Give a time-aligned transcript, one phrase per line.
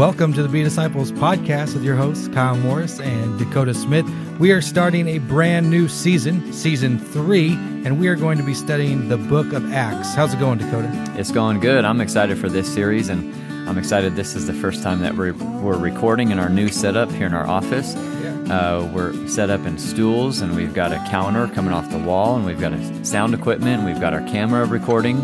[0.00, 4.06] Welcome to the Be Disciples podcast with your hosts, Kyle Morris and Dakota Smith.
[4.38, 7.52] We are starting a brand new season, season three,
[7.84, 10.14] and we are going to be studying the book of Acts.
[10.14, 10.90] How's it going, Dakota?
[11.18, 11.84] It's going good.
[11.84, 13.30] I'm excited for this series, and
[13.68, 17.10] I'm excited this is the first time that we're, we're recording in our new setup
[17.10, 17.94] here in our office.
[17.94, 22.36] Uh, we're set up in stools, and we've got a counter coming off the wall,
[22.36, 25.18] and we've got a sound equipment, we've got our camera recording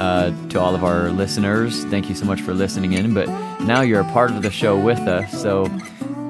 [0.00, 1.84] uh, to all of our listeners.
[1.84, 3.12] Thank you so much for listening in.
[3.12, 3.28] But
[3.66, 5.42] now you're a part of the show with us.
[5.42, 5.64] So,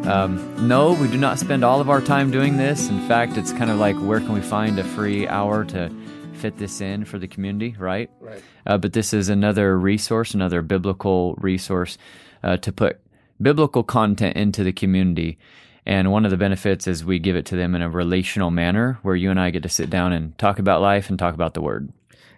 [0.04, 2.88] um, no, we do not spend all of our time doing this.
[2.88, 5.90] In fact, it's kind of like where can we find a free hour to
[6.32, 8.10] fit this in for the community, right?
[8.20, 8.42] Right.
[8.66, 11.98] Uh, but this is another resource, another biblical resource
[12.42, 13.00] uh, to put
[13.40, 15.38] biblical content into the community.
[15.84, 18.98] And one of the benefits is we give it to them in a relational manner
[19.02, 21.54] where you and I get to sit down and talk about life and talk about
[21.54, 21.92] the word.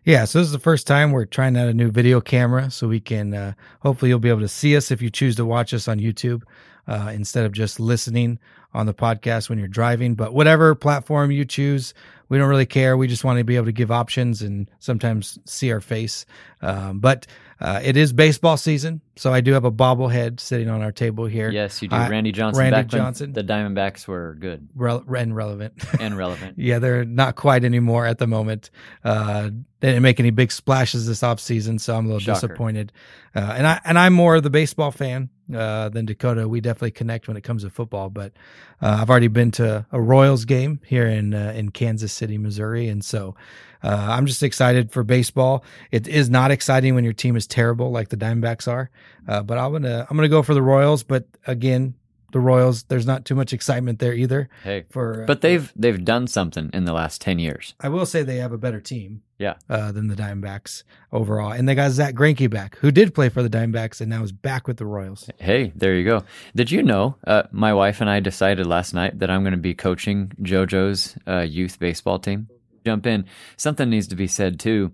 [0.08, 2.88] Yeah, so this is the first time we're trying out a new video camera, so
[2.88, 5.74] we can uh, hopefully you'll be able to see us if you choose to watch
[5.74, 6.44] us on YouTube
[6.86, 8.38] uh, instead of just listening
[8.72, 10.14] on the podcast when you're driving.
[10.14, 11.92] But whatever platform you choose,
[12.30, 12.96] we don't really care.
[12.96, 16.24] We just want to be able to give options and sometimes see our face.
[16.62, 17.26] Um, but
[17.60, 21.26] uh, it is baseball season, so I do have a bobblehead sitting on our table
[21.26, 21.50] here.
[21.50, 21.96] Yes, you do.
[21.96, 22.60] I- Randy Johnson.
[22.70, 23.32] Randy Johnson.
[23.32, 25.74] The Diamondbacks were good Rel- and relevant.
[26.00, 26.58] and relevant.
[26.58, 28.70] yeah, they're not quite anymore at the moment.
[29.02, 32.46] Uh, they didn't make any big splashes this offseason, so I'm a little Shocker.
[32.48, 32.92] disappointed.
[33.34, 36.48] Uh, and I and I'm more of the baseball fan uh, than Dakota.
[36.48, 38.10] We definitely connect when it comes to football.
[38.10, 38.32] But
[38.80, 42.88] uh, I've already been to a Royals game here in uh, in Kansas City, Missouri,
[42.88, 43.34] and so
[43.82, 45.64] uh, I'm just excited for baseball.
[45.90, 48.90] It is not exciting when your team is terrible like the Diamondbacks are.
[49.26, 51.02] Uh, but I'm gonna I'm gonna go for the Royals.
[51.02, 51.94] But again,
[52.32, 54.48] the Royals, there's not too much excitement there either.
[54.62, 57.74] Hey, For uh, but they've they've done something in the last ten years.
[57.80, 59.22] I will say they have a better team.
[59.38, 59.54] Yeah.
[59.70, 60.82] Uh, than the Diamondbacks
[61.12, 61.52] overall.
[61.52, 64.32] And they got Zack Greinke back, who did play for the Diamondbacks and now is
[64.32, 65.30] back with the Royals.
[65.38, 66.24] Hey, there you go.
[66.56, 67.14] Did you know?
[67.24, 71.16] Uh, my wife and I decided last night that I'm going to be coaching JoJo's
[71.28, 72.48] uh, youth baseball team.
[72.84, 73.26] Jump in.
[73.56, 74.92] Something needs to be said too.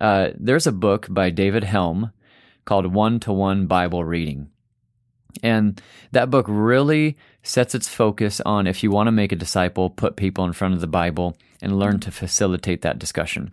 [0.00, 2.12] Uh, there's a book by David Helm
[2.64, 4.50] called One to One Bible Reading.
[5.42, 5.80] And
[6.12, 10.16] that book really sets its focus on if you want to make a disciple, put
[10.16, 13.52] people in front of the Bible and learn to facilitate that discussion.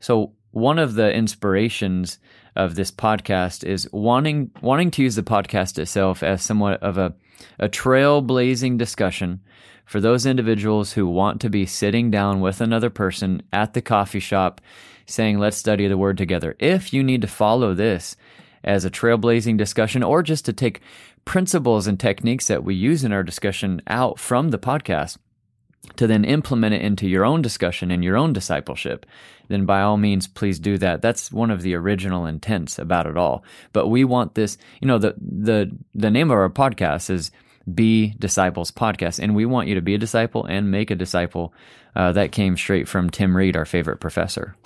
[0.00, 2.18] So, one of the inspirations
[2.54, 7.14] of this podcast is wanting wanting to use the podcast itself as somewhat of a
[7.58, 9.40] a trailblazing discussion
[9.84, 14.20] for those individuals who want to be sitting down with another person at the coffee
[14.20, 14.60] shop
[15.06, 16.56] saying let's study the word together.
[16.58, 18.16] If you need to follow this
[18.62, 20.80] as a trailblazing discussion or just to take
[21.24, 25.18] principles and techniques that we use in our discussion out from the podcast
[25.96, 29.04] to then implement it into your own discussion and your own discipleship,
[29.48, 31.02] then by all means, please do that.
[31.02, 33.44] That's one of the original intents about it all.
[33.72, 37.30] But we want this, you know, the, the, the name of our podcast is
[37.72, 41.54] Be Disciples Podcast, and we want you to be a disciple and make a disciple.
[41.96, 44.56] Uh, that came straight from Tim Reed, our favorite professor.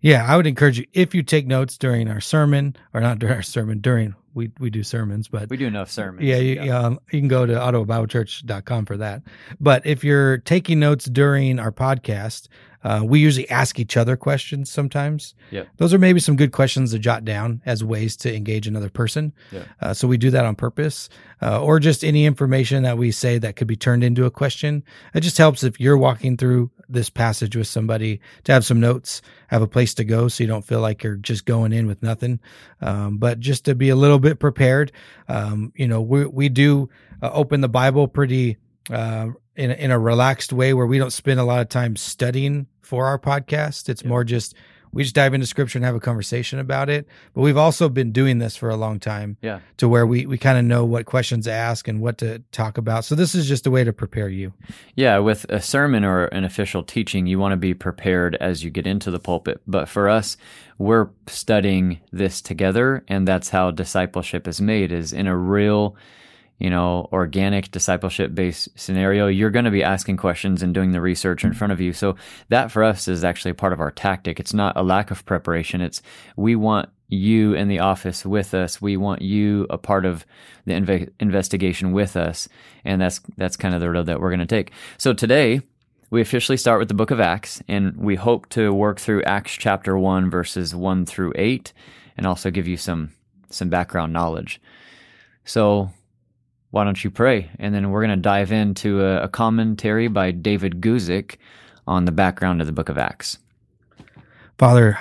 [0.00, 3.34] Yeah, I would encourage you if you take notes during our sermon, or not during
[3.34, 6.24] our sermon, during we, we do sermons, but We do enough sermons.
[6.24, 9.22] Yeah, you, um, you can go to ottawabiblechurch.com for that.
[9.58, 12.46] But if you're taking notes during our podcast,
[12.84, 15.34] uh, we usually ask each other questions sometimes.
[15.50, 15.68] Yep.
[15.78, 19.32] Those are maybe some good questions to jot down as ways to engage another person.
[19.50, 19.64] Yeah.
[19.80, 21.08] Uh, so we do that on purpose,
[21.42, 24.84] uh, or just any information that we say that could be turned into a question.
[25.14, 29.22] It just helps if you're walking through this passage with somebody to have some notes,
[29.48, 32.02] have a place to go, so you don't feel like you're just going in with
[32.02, 32.40] nothing.
[32.80, 34.92] Um, but just to be a little bit prepared,
[35.28, 36.88] um, you know, we we do
[37.22, 38.56] uh, open the Bible pretty
[38.90, 39.28] uh,
[39.58, 42.66] in a, in a relaxed way where we don't spend a lot of time studying
[42.80, 43.88] for our podcast.
[43.88, 44.54] It's more just
[44.90, 47.06] we just dive into scripture and have a conversation about it.
[47.34, 49.60] But we've also been doing this for a long time Yeah.
[49.76, 52.78] to where we, we kind of know what questions to ask and what to talk
[52.78, 53.04] about.
[53.04, 54.54] So this is just a way to prepare you.
[54.94, 58.70] Yeah, with a sermon or an official teaching, you want to be prepared as you
[58.70, 59.60] get into the pulpit.
[59.66, 60.38] But for us,
[60.78, 65.96] we're studying this together, and that's how discipleship is made is in a real,
[66.58, 69.28] you know, organic discipleship based scenario.
[69.28, 71.92] You're going to be asking questions and doing the research in front of you.
[71.92, 72.16] So
[72.48, 74.40] that for us is actually part of our tactic.
[74.40, 75.80] It's not a lack of preparation.
[75.80, 76.02] It's
[76.36, 78.82] we want you in the office with us.
[78.82, 80.26] We want you a part of
[80.66, 82.48] the inve- investigation with us,
[82.84, 84.72] and that's that's kind of the road that we're going to take.
[84.98, 85.62] So today
[86.10, 89.52] we officially start with the book of Acts, and we hope to work through Acts
[89.52, 91.72] chapter one, verses one through eight,
[92.16, 93.12] and also give you some
[93.48, 94.60] some background knowledge.
[95.44, 95.90] So
[96.70, 97.50] why don't you pray?
[97.58, 101.36] And then we're going to dive into a, a commentary by David Guzik
[101.86, 103.38] on the background of the book of Acts.
[104.58, 104.98] Father,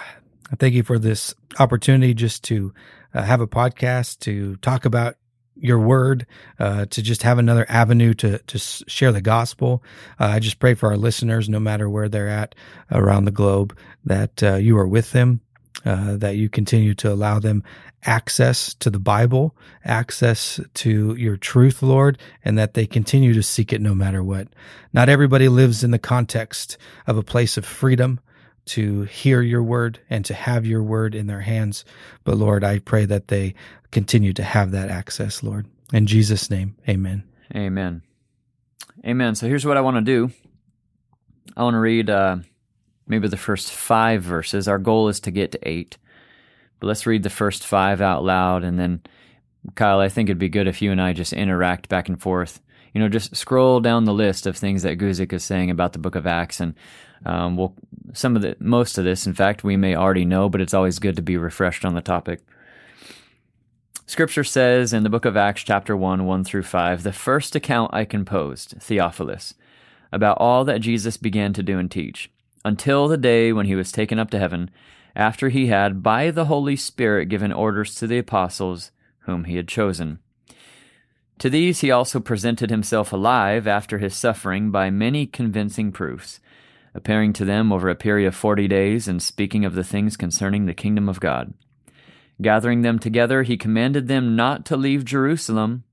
[0.52, 2.74] I thank you for this opportunity just to
[3.14, 5.16] uh, have a podcast to talk about
[5.60, 6.25] your word,
[6.60, 9.84] uh, to just have another avenue to to share the gospel.
[10.19, 12.56] Uh, I just pray for our listeners, no matter where they're at
[12.92, 15.42] around the globe, that uh, you are with them,
[15.88, 17.63] uh, that you continue to allow them
[18.04, 19.56] access to the Bible,
[19.86, 24.50] access to your truth, Lord, and that they continue to seek it no matter what.
[24.92, 28.19] Not everybody lives in the context of a place of freedom
[28.66, 31.86] to hear your word and to have your word in their hands.
[32.25, 33.56] But Lord, I pray that they
[33.92, 35.68] continue to have that access, Lord.
[35.94, 37.24] In Jesus' name, amen.
[37.56, 38.01] Amen.
[39.06, 39.36] Amen.
[39.36, 40.33] So here's what I want to do
[41.56, 42.40] I want to read uh,
[43.07, 44.68] maybe the first five verses.
[44.68, 45.98] Our goal is to get to eight.
[46.80, 48.63] But let's read the first five out loud.
[48.63, 49.01] And then,
[49.75, 52.62] Kyle, I think it'd be good if you and I just interact back and forth.
[52.94, 56.00] You know, just scroll down the list of things that Guzik is saying about the
[56.00, 56.59] book of Acts.
[56.59, 56.75] And
[57.25, 57.75] um, we'll,
[58.13, 61.00] some of the, most of this, in fact, we may already know, but it's always
[61.00, 62.42] good to be refreshed on the topic.
[64.06, 67.94] Scripture says in the book of Acts, chapter 1, 1 through 5, the first account
[67.94, 69.54] I composed, Theophilus,
[70.13, 72.31] about all that Jesus began to do and teach,
[72.68, 74.69] until the day when he was taken up to heaven
[75.16, 78.92] after he had, by the Holy Spirit, given orders to the apostles
[79.22, 80.19] whom he had chosen.
[81.40, 86.40] To these he also presented himself alive after his suffering by many convincing proofs,
[86.94, 90.66] appearing to them over a period of forty days and speaking of the things concerning
[90.66, 91.54] the kingdom of God.
[92.42, 95.84] Gathering them together, he commanded them not to leave Jerusalem,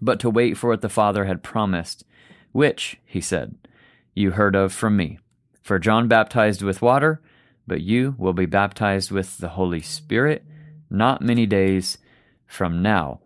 [0.00, 2.04] but to wait for what the Father had promised,
[2.52, 3.56] which, he said,
[4.14, 5.18] you heard of from me.
[5.68, 7.20] For John baptized with water,
[7.66, 10.42] but you will be baptized with the Holy Spirit
[10.88, 11.98] not many days
[12.46, 13.20] from now.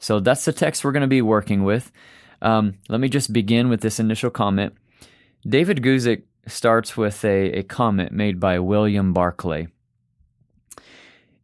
[0.00, 1.92] So that's the text we're going to be working with.
[2.42, 4.74] Um, let me just begin with this initial comment.
[5.46, 9.68] David Guzik starts with a, a comment made by William Barclay.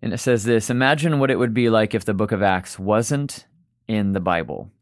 [0.02, 2.76] And it says this Imagine what it would be like if the book of Acts
[2.76, 3.46] wasn't
[3.86, 4.72] in the Bible.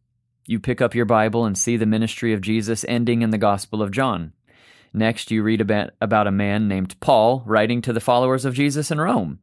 [0.47, 3.82] You pick up your Bible and see the ministry of Jesus ending in the Gospel
[3.82, 4.32] of John.
[4.93, 8.90] Next, you read about, about a man named Paul writing to the followers of Jesus
[8.90, 9.38] in Rome.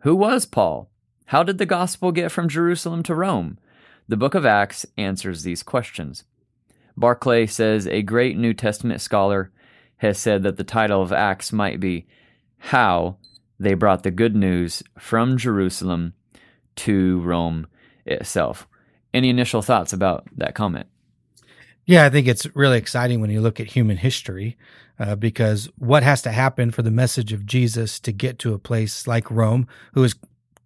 [0.00, 0.90] Who was Paul?
[1.26, 3.58] How did the gospel get from Jerusalem to Rome?
[4.08, 6.24] The book of Acts answers these questions.
[6.96, 9.50] Barclay says a great New Testament scholar
[9.98, 12.06] has said that the title of Acts might be
[12.58, 13.16] How
[13.58, 16.14] They Brought the Good News from Jerusalem
[16.76, 17.66] to Rome
[18.04, 18.68] itself.
[19.12, 20.86] Any initial thoughts about that comment?
[21.88, 24.56] Yeah, I think it's really exciting when you look at human history
[24.98, 28.58] uh, because what has to happen for the message of Jesus to get to a
[28.58, 30.16] place like Rome, who is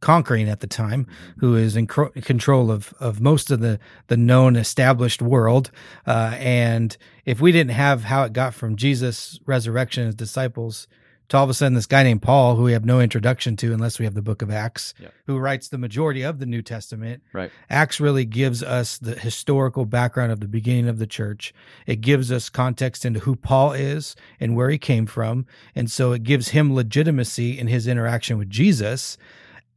[0.00, 1.06] conquering at the time,
[1.36, 5.70] who is in cro- control of, of most of the, the known established world.
[6.06, 6.96] Uh, and
[7.26, 10.88] if we didn't have how it got from Jesus' resurrection as disciples
[11.30, 13.72] to all of a sudden this guy named Paul, who we have no introduction to
[13.72, 14.94] unless we have the book of Acts,
[15.26, 17.22] who writes the majority of the New Testament.
[17.32, 17.50] Right.
[17.70, 21.54] Acts really gives us the historical background of the beginning of the church.
[21.86, 25.46] It gives us context into who Paul is and where he came from.
[25.74, 29.16] And so it gives him legitimacy in his interaction with Jesus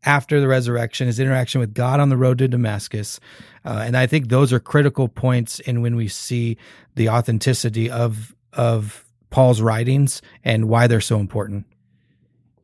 [0.05, 3.19] after the resurrection, his interaction with God on the road to Damascus.
[3.63, 6.57] Uh, and I think those are critical points in when we see
[6.95, 11.65] the authenticity of of Paul's writings and why they're so important.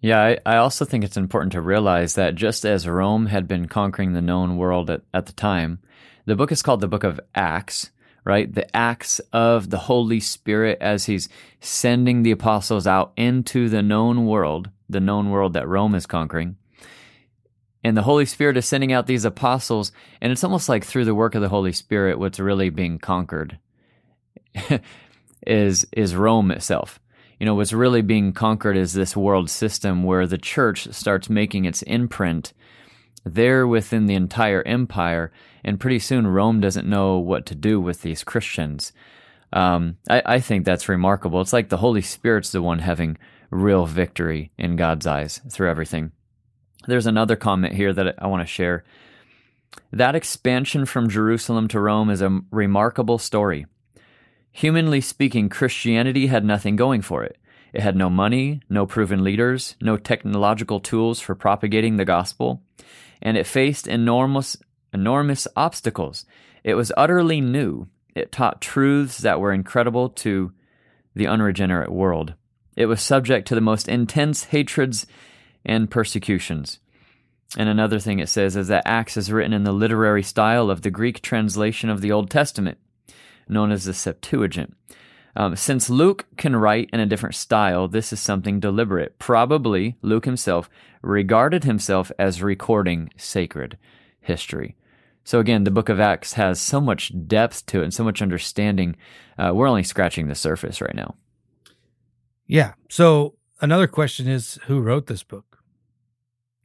[0.01, 3.67] Yeah, I, I, also think it's important to realize that just as Rome had been
[3.67, 5.79] conquering the known world at, at the time,
[6.25, 7.89] the book is called the book of Acts,
[8.23, 8.53] right?
[8.53, 11.27] The acts of the Holy Spirit as he's
[11.59, 16.55] sending the apostles out into the known world, the known world that Rome is conquering.
[17.83, 21.15] And the Holy Spirit is sending out these apostles, and it's almost like through the
[21.15, 23.57] work of the Holy Spirit, what's really being conquered.
[25.49, 26.99] is is Rome itself.
[27.39, 31.65] You know, what's really being conquered is this world system where the church starts making
[31.65, 32.53] its imprint
[33.25, 35.31] there within the entire empire,
[35.63, 38.93] and pretty soon Rome doesn't know what to do with these Christians.
[39.51, 41.41] Um, I, I think that's remarkable.
[41.41, 43.17] It's like the Holy Spirit's the one having
[43.49, 46.11] real victory in God's eyes through everything.
[46.87, 48.83] There's another comment here that I want to share.
[49.91, 53.65] That expansion from Jerusalem to Rome is a remarkable story.
[54.51, 57.37] Humanly speaking, Christianity had nothing going for it.
[57.73, 62.63] It had no money, no proven leaders, no technological tools for propagating the gospel,
[63.21, 64.57] and it faced enormous,
[64.91, 66.25] enormous obstacles.
[66.63, 67.87] It was utterly new.
[68.15, 70.51] It taught truths that were incredible to
[71.13, 72.33] the unregenerate world.
[72.75, 75.05] It was subject to the most intense hatreds
[75.63, 76.79] and persecutions.
[77.57, 80.81] And another thing it says is that Acts is written in the literary style of
[80.81, 82.77] the Greek translation of the Old Testament
[83.49, 84.75] known as the Septuagint.
[85.35, 89.19] Um, since Luke can write in a different style, this is something deliberate.
[89.19, 90.69] Probably Luke himself
[91.01, 93.77] regarded himself as recording sacred
[94.19, 94.75] history.
[95.23, 98.21] So again, the book of Acts has so much depth to it and so much
[98.21, 98.95] understanding.
[99.37, 101.15] Uh, we're only scratching the surface right now.
[102.47, 102.73] Yeah.
[102.89, 105.59] So another question is who wrote this book?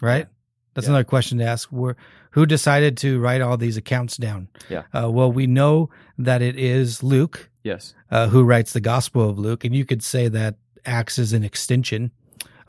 [0.00, 0.28] Right?
[0.74, 0.92] That's Yeah.
[0.92, 1.68] another question to ask.
[1.70, 1.96] Where,
[2.30, 4.48] who decided to write all these accounts down?
[4.68, 4.82] Yeah.
[4.92, 5.88] Uh, well, we know
[6.18, 7.94] that it is Luke Yes.
[8.10, 11.44] uh, who writes the Gospel of Luke, and you could say that Acts is an
[11.44, 12.10] extension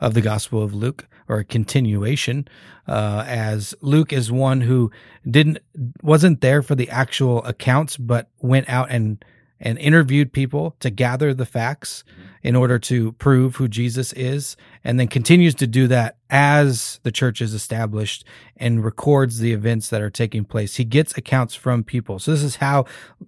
[0.00, 2.46] of the Gospel of Luke or a continuation,
[2.86, 4.90] uh, as Luke is one who
[5.28, 5.58] didn't
[6.02, 9.24] wasn't there for the actual accounts, but went out and
[9.58, 12.04] and interviewed people to gather the facts
[12.46, 17.10] in order to prove who Jesus is, and then continues to do that as the
[17.10, 18.24] church is established
[18.56, 20.76] and records the events that are taking place.
[20.76, 22.20] He gets accounts from people.
[22.20, 22.84] So this is how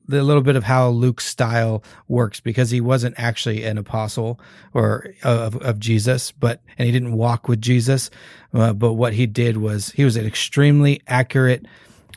[0.07, 4.39] the little bit of how Luke's style works because he wasn't actually an apostle
[4.73, 8.11] or of, of Jesus, but and he didn't walk with Jesus.
[8.55, 11.67] Uh, but what he did was he was an extremely accurate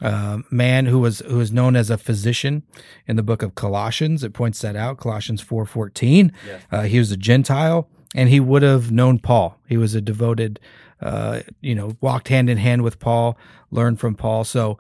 [0.01, 2.63] uh, man who was who was known as a physician
[3.08, 4.24] in the book of Colossians.
[4.24, 4.98] It points that out.
[4.98, 6.31] Colossians four fourteen.
[6.72, 9.60] Uh, he was a Gentile, and he would have known Paul.
[9.67, 10.60] He was a devoted,
[11.01, 13.38] uh, you know, walked hand in hand with Paul,
[13.70, 14.43] learned from Paul.
[14.43, 14.79] So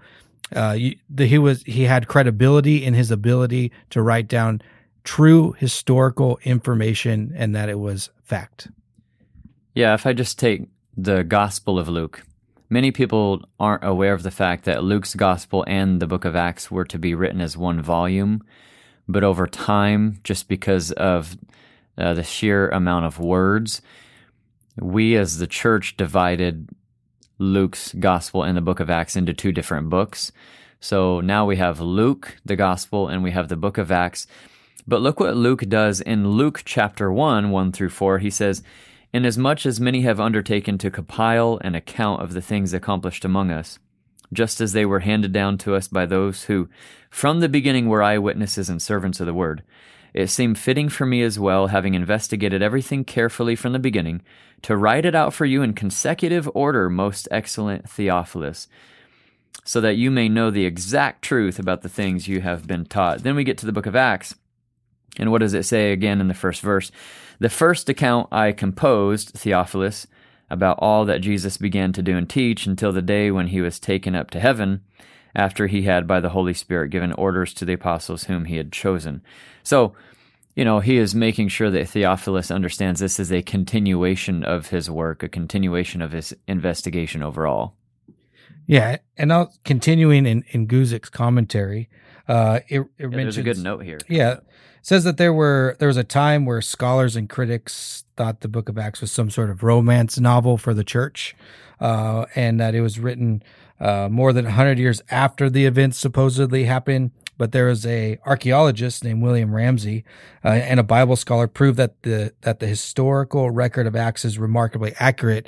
[0.55, 4.61] uh, you, the, he was he had credibility in his ability to write down
[5.03, 8.69] true historical information, and that it was fact.
[9.73, 12.23] Yeah, if I just take the Gospel of Luke,
[12.71, 16.71] many people aren't aware of the fact that Luke's Gospel and the book of Acts
[16.71, 18.41] were to be written as one volume,
[19.07, 21.37] but over time, just because of
[21.97, 23.81] uh, the sheer amount of words,
[24.79, 26.69] we as the church divided
[27.37, 30.31] Luke's Gospel and the book of Acts into two different books.
[30.79, 34.27] So now we have Luke, the Gospel, and we have the book of Acts.
[34.87, 38.19] But look what Luke does in Luke chapter 1, 1 through 4.
[38.19, 38.63] He says,
[39.13, 43.77] Inasmuch as many have undertaken to compile an account of the things accomplished among us,
[44.31, 46.69] just as they were handed down to us by those who,
[47.09, 49.63] from the beginning, were eyewitnesses and servants of the word,
[50.13, 54.21] it seemed fitting for me as well, having investigated everything carefully from the beginning,
[54.61, 58.67] to write it out for you in consecutive order, most excellent Theophilus,
[59.63, 63.23] so that you may know the exact truth about the things you have been taught.
[63.23, 64.35] Then we get to the book of Acts.
[65.17, 66.91] And what does it say again in the first verse?
[67.41, 70.05] The first account I composed, Theophilus,
[70.51, 73.79] about all that Jesus began to do and teach until the day when he was
[73.79, 74.81] taken up to heaven,
[75.35, 78.71] after he had by the Holy Spirit given orders to the apostles whom he had
[78.71, 79.23] chosen.
[79.63, 79.95] So,
[80.55, 84.87] you know, he is making sure that Theophilus understands this is a continuation of his
[84.91, 87.73] work, a continuation of his investigation overall.
[88.67, 91.89] Yeah, and now continuing in in Guzik's commentary,
[92.27, 93.97] uh, it, it Yeah, mentions there's a good note here.
[94.07, 94.41] Yeah,
[94.81, 98.69] says that there were there was a time where scholars and critics thought the Book
[98.69, 101.35] of Acts was some sort of romance novel for the church,
[101.79, 103.43] uh, and that it was written
[103.79, 107.11] uh, more than hundred years after the events supposedly happened.
[107.37, 110.03] But there was a archaeologist named William Ramsay
[110.45, 114.37] uh, and a Bible scholar proved that the that the historical record of Acts is
[114.37, 115.47] remarkably accurate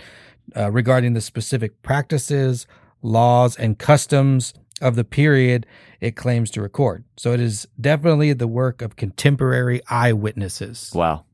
[0.56, 2.66] uh, regarding the specific practices,
[3.02, 5.66] laws, and customs of the period
[6.02, 7.04] it claims to record.
[7.18, 10.92] So it is definitely the work of contemporary eyewitnesses.
[10.94, 11.26] Wow.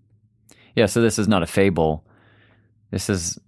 [0.75, 2.05] Yeah, so this is not a fable.
[2.91, 3.39] This is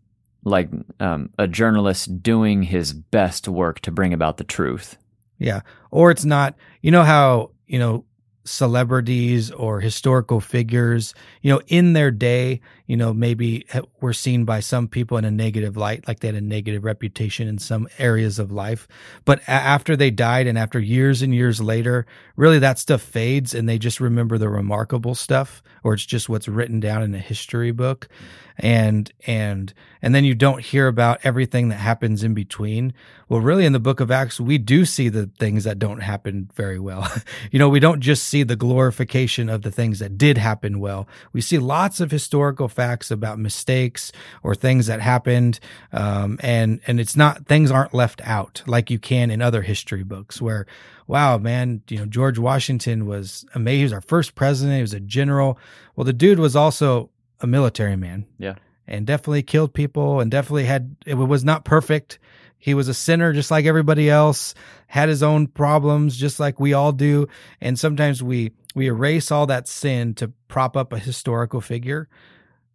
[0.44, 4.98] like um, a journalist doing his best work to bring about the truth.
[5.38, 5.62] Yeah.
[5.92, 8.06] Or it's not, you know how, you know,
[8.44, 13.66] celebrities or historical figures, you know, in their day, you know, maybe
[14.02, 17.48] were seen by some people in a negative light, like they had a negative reputation
[17.48, 18.88] in some areas of life.
[19.26, 22.06] But after they died and after years and years later,
[22.36, 26.48] really that stuff fades and they just remember the remarkable stuff, or it's just what's
[26.48, 28.10] written down in a history book.
[28.58, 32.94] And, and, and then you don't hear about everything that happens in between.
[33.30, 36.50] Well, really in the book of Acts, we do see the things that don't happen
[36.54, 37.10] very well.
[37.52, 41.08] you know, we don't just see the glorification of the things that did happen well.
[41.34, 44.12] We see lots of historical facts about mistakes
[44.42, 45.60] or things that happened.
[45.92, 50.04] Um, and, and it's not, things aren't left out like you can in other history
[50.04, 50.66] books where,
[51.08, 53.78] wow, man, you know, George Washington was amazing.
[53.80, 54.78] He was our first president.
[54.78, 55.58] He was a general.
[55.96, 57.10] Well, the dude was also
[57.42, 58.56] a military man Yeah.
[58.88, 62.18] and definitely killed people and definitely had it was not perfect
[62.62, 64.54] he was a sinner just like everybody else
[64.86, 67.28] had his own problems just like we all do.
[67.60, 72.08] And sometimes we we erase all that sin to prop up a historical figure.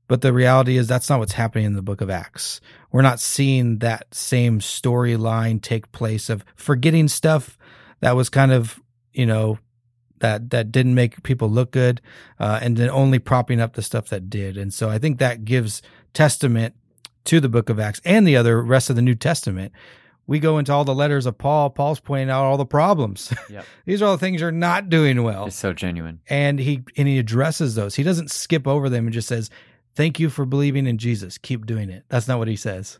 [0.09, 2.61] But the reality is that's not what's happening in the book of acts.
[2.91, 7.57] We're not seeing that same storyline take place of forgetting stuff
[8.01, 8.81] that was kind of
[9.13, 9.59] you know
[10.19, 12.01] that that didn't make people look good,
[12.41, 14.57] uh, and then only propping up the stuff that did.
[14.57, 15.81] And so I think that gives
[16.13, 16.75] testament
[17.27, 19.73] to the Book of Acts and the other rest of the New Testament,
[20.27, 23.33] we go into all the letters of Paul, Paul's pointing out all the problems.
[23.49, 23.65] Yep.
[23.85, 25.47] These are all the things you're not doing well.
[25.47, 26.21] It's so genuine.
[26.29, 27.95] And he and he addresses those.
[27.95, 29.51] He doesn't skip over them and just says,
[29.95, 31.39] "Thank you for believing in Jesus.
[31.39, 32.99] Keep doing it." That's not what he says.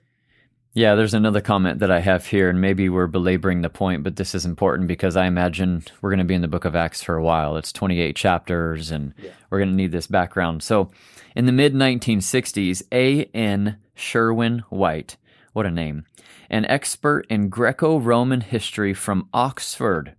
[0.77, 4.17] Yeah, there's another comment that I have here, and maybe we're belaboring the point, but
[4.17, 7.03] this is important because I imagine we're going to be in the book of Acts
[7.03, 7.57] for a while.
[7.57, 9.31] It's 28 chapters, and yeah.
[9.49, 10.63] we're going to need this background.
[10.63, 10.91] So,
[11.35, 13.79] in the mid 1960s, A.N.
[13.95, 15.17] Sherwin White,
[15.55, 16.05] what a name,
[16.51, 20.15] an expert in Greco Roman history from Oxford,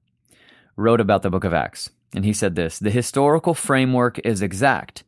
[0.75, 1.91] wrote about the book of Acts.
[2.15, 5.03] And he said this The historical framework is exact.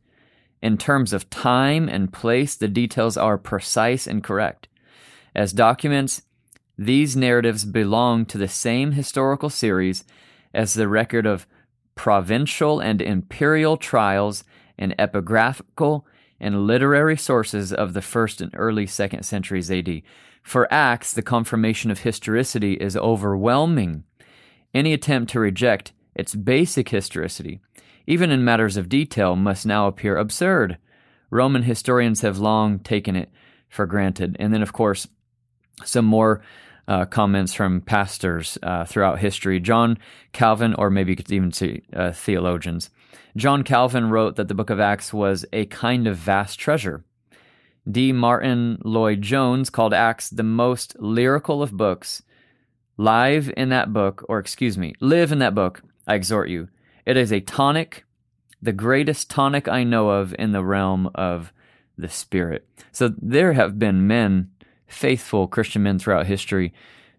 [0.62, 4.68] In terms of time and place, the details are precise and correct.
[5.34, 6.22] As documents,
[6.76, 10.04] these narratives belong to the same historical series
[10.54, 11.46] as the record of
[11.94, 14.44] provincial and imperial trials
[14.78, 16.04] and epigraphical
[16.40, 20.02] and literary sources of the first and early second centuries AD.
[20.42, 24.04] For Acts, the confirmation of historicity is overwhelming.
[24.72, 27.60] Any attempt to reject its basic historicity,
[28.06, 30.78] even in matters of detail, must now appear absurd.
[31.28, 33.30] Roman historians have long taken it
[33.68, 34.36] for granted.
[34.40, 35.06] And then, of course,
[35.84, 36.42] some more
[36.88, 39.60] uh, comments from pastors uh, throughout history.
[39.60, 39.98] John
[40.32, 41.52] Calvin, or maybe you could even
[41.92, 42.90] uh, theologians.
[43.36, 47.04] John Calvin wrote that the book of Acts was a kind of vast treasure.
[47.90, 48.12] D.
[48.12, 52.22] Martyn Lloyd Jones called Acts the most lyrical of books.
[52.96, 56.68] Live in that book, or excuse me, live in that book, I exhort you.
[57.06, 58.04] It is a tonic,
[58.60, 61.52] the greatest tonic I know of in the realm of
[61.96, 62.66] the Spirit.
[62.92, 64.50] So there have been men
[64.90, 66.72] faithful Christian men throughout history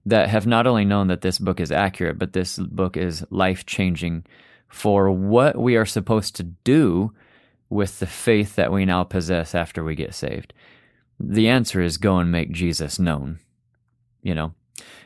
[0.06, 3.66] that have not only known that this book is accurate, but this book is life
[3.66, 4.26] changing
[4.68, 7.14] for what we are supposed to do
[7.70, 10.54] with the faith that we now possess after we get saved.
[11.20, 13.40] The answer is go and make Jesus known.
[14.24, 14.54] You know,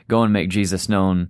[0.08, 1.30] go and make Jesus known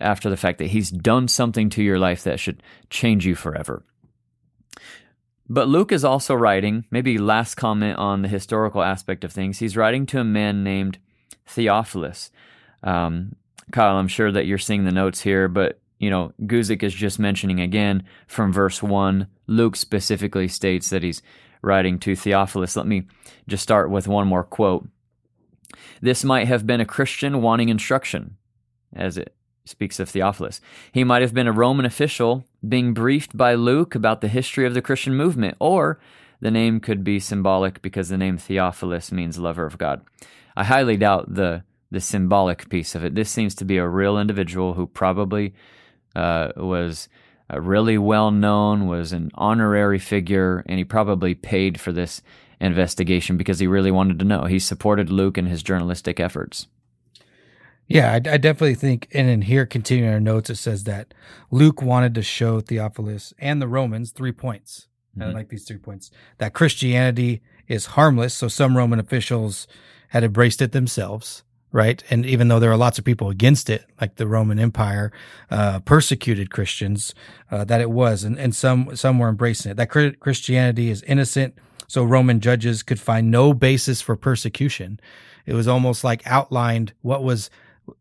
[0.00, 3.84] after the fact that he's done something to your life that should change you forever.
[5.52, 9.76] But Luke is also writing, maybe last comment on the historical aspect of things, he's
[9.76, 10.98] writing to a man named
[11.44, 12.30] Theophilus.
[12.84, 13.34] Um,
[13.72, 17.18] Kyle, I'm sure that you're seeing the notes here, but you know, Guzik is just
[17.18, 19.26] mentioning again from verse 1.
[19.48, 21.20] Luke specifically states that he's
[21.62, 22.76] writing to Theophilus.
[22.76, 23.08] Let me
[23.48, 24.88] just start with one more quote.
[26.00, 28.36] This might have been a Christian wanting instruction,
[28.94, 29.34] as it
[29.70, 30.60] speaks of Theophilus.
[30.92, 34.74] He might have been a Roman official being briefed by Luke about the history of
[34.74, 35.98] the Christian movement, or
[36.40, 40.02] the name could be symbolic because the name Theophilus means lover of God.
[40.56, 43.14] I highly doubt the the symbolic piece of it.
[43.14, 45.54] This seems to be a real individual who probably
[46.14, 47.08] uh, was
[47.52, 52.22] uh, really well known, was an honorary figure, and he probably paid for this
[52.60, 54.44] investigation because he really wanted to know.
[54.44, 56.68] He supported Luke in his journalistic efforts.
[57.90, 61.12] Yeah, I, I, definitely think, and in here, continuing our notes, it says that
[61.50, 64.86] Luke wanted to show Theophilus and the Romans three points.
[65.18, 65.28] Mm-hmm.
[65.28, 68.32] I like these three points that Christianity is harmless.
[68.32, 69.66] So some Roman officials
[70.10, 72.00] had embraced it themselves, right?
[72.10, 75.10] And even though there are lots of people against it, like the Roman Empire
[75.50, 77.12] uh, persecuted Christians,
[77.50, 79.76] uh, that it was, and, and some some were embracing it.
[79.76, 81.56] That Christianity is innocent,
[81.88, 85.00] so Roman judges could find no basis for persecution.
[85.44, 87.50] It was almost like outlined what was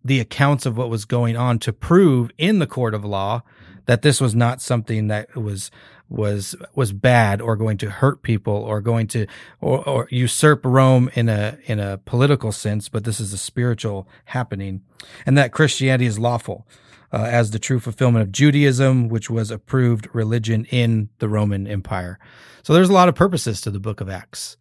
[0.03, 3.43] the accounts of what was going on to prove in the court of law
[3.85, 5.71] that this was not something that was
[6.09, 9.25] was was bad or going to hurt people or going to
[9.61, 14.07] or, or usurp Rome in a in a political sense, but this is a spiritual
[14.25, 14.81] happening,
[15.25, 16.67] and that Christianity is lawful.
[17.11, 22.19] Uh, as the true fulfillment of Judaism, which was approved religion in the Roman Empire.
[22.61, 24.57] So there's a lot of purposes to the book of Acts,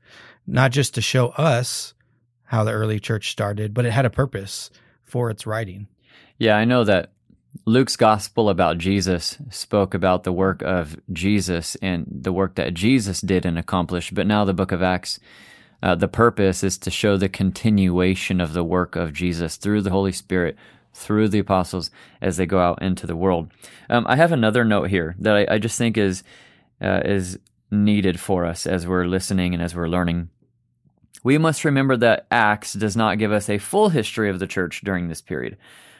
[0.47, 1.93] not just to show us
[2.45, 4.71] how the early church started, but it had a purpose
[5.09, 5.89] for its writing.
[6.39, 7.11] Yeah, I know that
[7.65, 13.21] Luke's gospel about Jesus spoke about the work of Jesus and the work that Jesus
[13.21, 15.19] did and accomplished, but now the book of Acts,
[15.83, 19.91] uh, the purpose is to show the continuation of the work of Jesus through the
[19.91, 20.57] Holy Spirit,
[20.93, 21.91] through the apostles
[22.21, 23.51] as they go out into the world.
[23.91, 26.23] Um, I have another note here that I, I just think is
[26.81, 27.39] uh, is
[27.71, 30.31] needed for us as we're listening and as we're learning.
[31.23, 34.83] We must remember that Acts does not give us a full history of the church
[34.83, 35.57] during this period.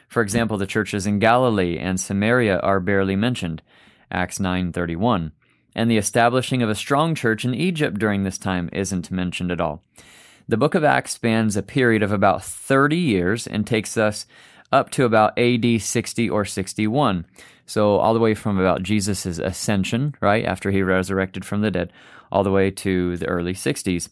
[0.07, 3.61] For example, the churches in Galilee and Samaria are barely mentioned,
[4.11, 5.31] Acts 9:31,
[5.75, 9.61] and the establishing of a strong church in Egypt during this time isn't mentioned at
[9.61, 9.83] all.
[10.47, 14.25] The book of Acts spans a period of about 30 years and takes us
[14.71, 17.25] up to about AD 60 or 61.
[17.67, 21.93] So all the way from about Jesus' ascension, right, after he resurrected from the dead,
[22.31, 24.09] all the way to the early 60s.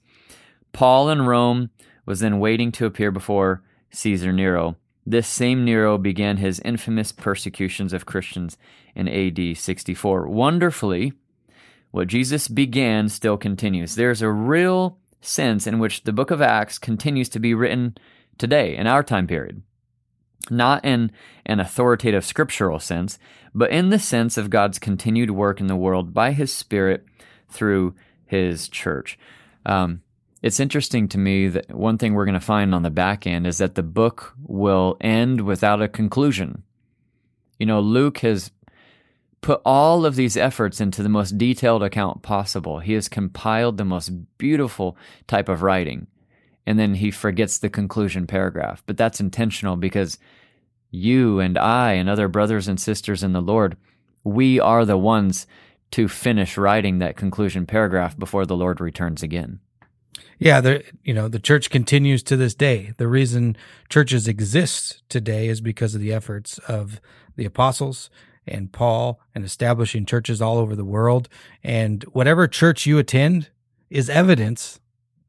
[0.74, 1.70] Paul in Rome
[2.06, 4.76] was then waiting to appear before Caesar Nero.
[5.06, 8.58] This same Nero began his infamous persecutions of Christians
[8.96, 10.28] in AD 64.
[10.28, 11.14] Wonderfully,
[11.92, 13.96] what Jesus began still continues.
[13.96, 17.98] There's a real sense in which the book of Acts continues to be written
[18.38, 19.62] today in our time period.
[20.50, 21.12] Not in
[21.46, 23.18] an authoritative scriptural sense,
[23.54, 27.06] but in the sense of God's continued work in the world by his Spirit
[27.50, 29.18] through his church.
[29.66, 30.02] Um,
[30.42, 33.48] it's interesting to me that one thing we're going to find on the back end
[33.48, 36.64] is that the book will end without a conclusion.
[37.60, 38.52] You know, Luke has
[39.42, 42.80] put all of these efforts into the most detailed account possible.
[42.80, 44.98] He has compiled the most beautiful
[45.28, 46.08] type of writing.
[46.66, 48.84] And then he forgets the conclusion paragraph.
[48.86, 50.20] But that's intentional because
[50.92, 53.78] you and I and other brothers and sisters in the Lord,
[54.24, 55.48] we are the ones
[55.92, 59.62] to finish writing that conclusion paragraph before the Lord returns again.
[60.40, 62.94] Yeah, the you know the church continues to this day.
[62.98, 63.58] The reason
[63.90, 67.00] churches exist today is because of the efforts of
[67.36, 68.10] the apostles
[68.48, 71.28] and Paul and establishing churches all over the world.
[71.64, 73.50] And whatever church you attend
[73.90, 74.80] is evidence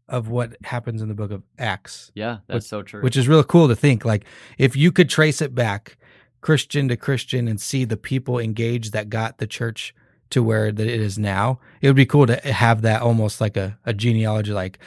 [0.09, 2.11] of what happens in the book of Acts.
[2.15, 3.03] Yeah, that's which, so true.
[3.03, 4.05] Which is really cool to think.
[4.05, 4.25] Like
[4.57, 5.99] if you could trace it back
[6.41, 9.95] Christian to Christian and see the people engaged that got the church
[10.31, 13.57] to where that it is now, it would be cool to have that almost like
[13.57, 14.79] a, a genealogy, like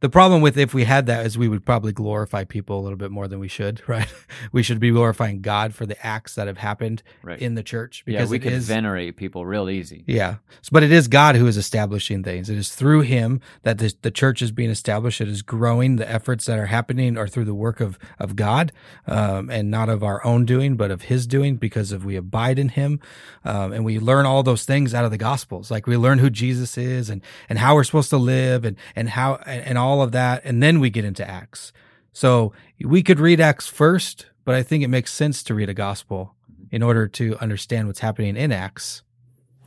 [0.00, 2.96] the problem with if we had that is we would probably glorify people a little
[2.96, 4.12] bit more than we should, right?
[4.52, 7.38] we should be glorifying God for the acts that have happened right.
[7.38, 10.04] in the church because yeah, we could is, venerate people real easy.
[10.06, 10.36] Yeah,
[10.72, 12.48] but it is God who is establishing things.
[12.48, 15.20] It is through Him that the, the church is being established.
[15.20, 15.96] It is growing.
[15.96, 18.72] The efforts that are happening are through the work of of God,
[19.06, 22.58] um, and not of our own doing, but of His doing, because of we abide
[22.58, 23.00] in Him,
[23.44, 25.70] um, and we learn all those things out of the Gospels.
[25.70, 29.10] Like we learn who Jesus is and and how we're supposed to live, and and
[29.10, 31.72] how and, and all all of that, and then we get into Acts.
[32.12, 32.52] So
[32.84, 36.36] we could read Acts first, but I think it makes sense to read a gospel
[36.50, 36.76] mm-hmm.
[36.76, 39.02] in order to understand what's happening in Acts.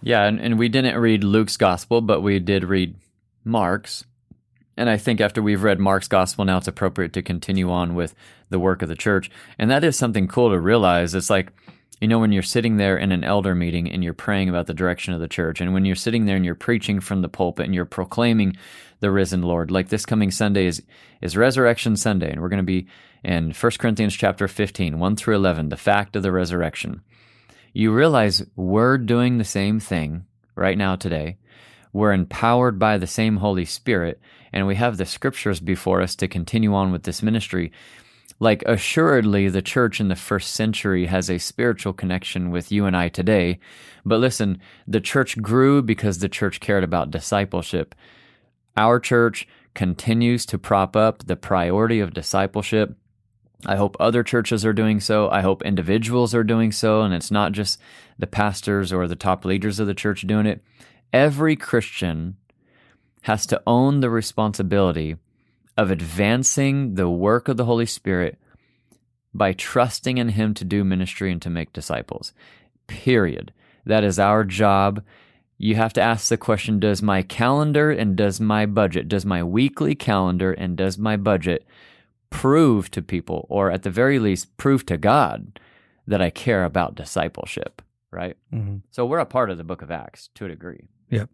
[0.02, 2.96] Yeah, and, and we didn't read Luke's gospel, but we did read
[3.44, 4.06] Mark's.
[4.78, 8.16] And I think after we've read Mark's gospel, now it's appropriate to continue on with
[8.50, 9.30] the work of the church.
[9.60, 11.14] And that is something cool to realize.
[11.14, 11.52] It's like,
[12.04, 14.74] you know, when you're sitting there in an elder meeting and you're praying about the
[14.74, 17.66] direction of the church, and when you're sitting there and you're preaching from the pulpit
[17.66, 18.58] and you're proclaiming
[19.00, 19.72] the risen Lord.
[19.72, 20.84] Like this coming Sunday is
[21.22, 22.88] is Resurrection Sunday, and we're going to be
[23.24, 27.02] in 1 Corinthians chapter 15, 1 through 11, the fact of the resurrection.
[27.72, 31.38] You realize we're doing the same thing right now today.
[31.94, 34.20] We're empowered by the same Holy Spirit,
[34.52, 37.72] and we have the scriptures before us to continue on with this ministry.
[38.40, 42.98] Like, assuredly, the church in the first century has a spiritual connection with you and
[42.98, 43.60] I today.
[44.06, 47.96] But listen, the church grew because the church cared about discipleship.
[48.76, 52.96] Our church continues to prop up the priority of discipleship.
[53.66, 55.30] I hope other churches are doing so.
[55.30, 57.02] I hope individuals are doing so.
[57.02, 57.80] And it's not just
[58.20, 60.62] the pastors or the top leaders of the church doing it.
[61.14, 62.36] Every Christian
[63.22, 65.16] has to own the responsibility
[65.78, 68.38] of advancing the work of the Holy Spirit
[69.34, 72.34] by trusting in Him to do ministry and to make disciples.
[72.88, 73.54] Period.
[73.86, 75.04] That is our job
[75.58, 79.44] you have to ask the question Does my calendar and does my budget, does my
[79.44, 81.66] weekly calendar and does my budget
[82.30, 85.60] prove to people, or at the very least, prove to God
[86.06, 87.82] that I care about discipleship,
[88.12, 88.36] right?
[88.52, 88.78] Mm-hmm.
[88.92, 90.90] So we're a part of the book of Acts to a degree.
[91.10, 91.30] Yep.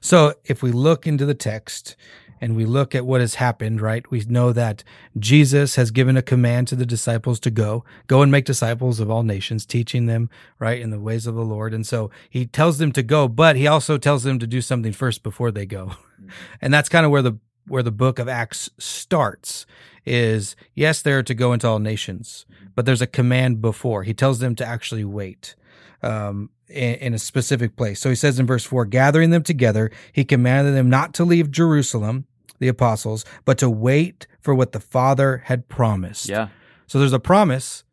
[0.00, 1.94] So if we look into the text
[2.40, 4.84] and we look at what has happened, right, we know that
[5.18, 9.10] Jesus has given a command to the disciples to go, go and make disciples of
[9.10, 11.74] all nations, teaching them, right, in the ways of the Lord.
[11.74, 14.92] And so he tells them to go, but he also tells them to do something
[14.92, 15.86] first before they go.
[15.86, 16.28] Mm-hmm.
[16.60, 19.66] And that's kind of where the where the book of Acts starts
[20.04, 24.02] is yes, they're to go into all nations, but there's a command before.
[24.02, 25.54] He tells them to actually wait.
[26.02, 28.00] Um, in, a specific place.
[28.00, 31.50] So he says in verse 4 gathering them together, he commanded them not to leave
[31.50, 32.26] Jerusalem,
[32.58, 36.28] the apostles, but to wait for what the Father had promised.
[36.28, 36.48] Yeah.
[36.86, 37.84] So there's a promise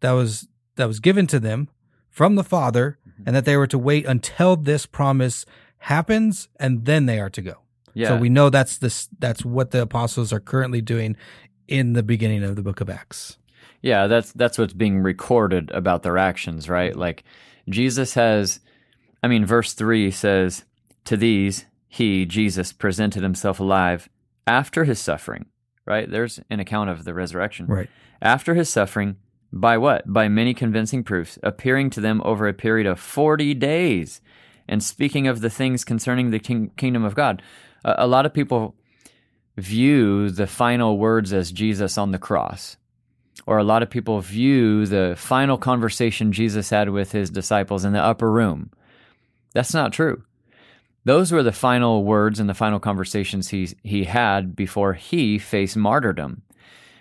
[0.00, 1.68] that was that was given to them
[2.08, 3.24] from the Father mm-hmm.
[3.26, 5.44] and that they were to wait until this promise
[5.78, 7.54] happens and then they are to go.
[7.94, 8.08] Yeah.
[8.08, 11.16] So we know that's this that's what the apostles are currently doing
[11.66, 13.38] in the beginning of the book of Acts.
[13.82, 16.94] Yeah, that's that's what's being recorded about their actions, right?
[16.94, 17.24] Like
[17.68, 18.60] Jesus has,
[19.22, 20.64] I mean, verse 3 says,
[21.04, 24.08] To these, he, Jesus, presented himself alive
[24.46, 25.46] after his suffering,
[25.84, 26.10] right?
[26.10, 27.66] There's an account of the resurrection.
[27.66, 27.90] Right.
[28.20, 29.16] After his suffering,
[29.52, 30.10] by what?
[30.12, 34.20] By many convincing proofs, appearing to them over a period of 40 days
[34.68, 37.42] and speaking of the things concerning the king- kingdom of God.
[37.84, 38.74] a lot of people
[39.56, 42.76] view the final words as Jesus on the cross.
[43.48, 47.94] Or a lot of people view the final conversation Jesus had with his disciples in
[47.94, 48.70] the upper room.
[49.54, 50.22] That's not true.
[51.06, 55.78] Those were the final words and the final conversations he, he had before he faced
[55.78, 56.42] martyrdom.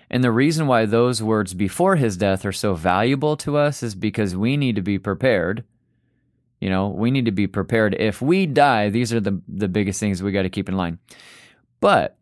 [0.09, 3.93] And the reason why those words before his death are so valuable to us is
[3.93, 5.65] because we need to be prepared.
[6.61, 7.93] You know, we need to be prepared.
[7.93, 10.99] If we die, these are the, the biggest things we got to keep in line.
[11.81, 12.16] But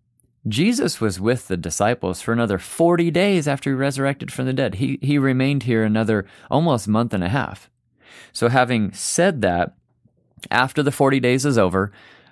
[0.47, 4.75] Jesus was with the disciples for another 40 days after he resurrected from the dead.
[4.75, 7.69] He, he remained here another almost month and a half.
[8.31, 9.75] So, having said that,
[10.51, 11.91] after the 40 days is over,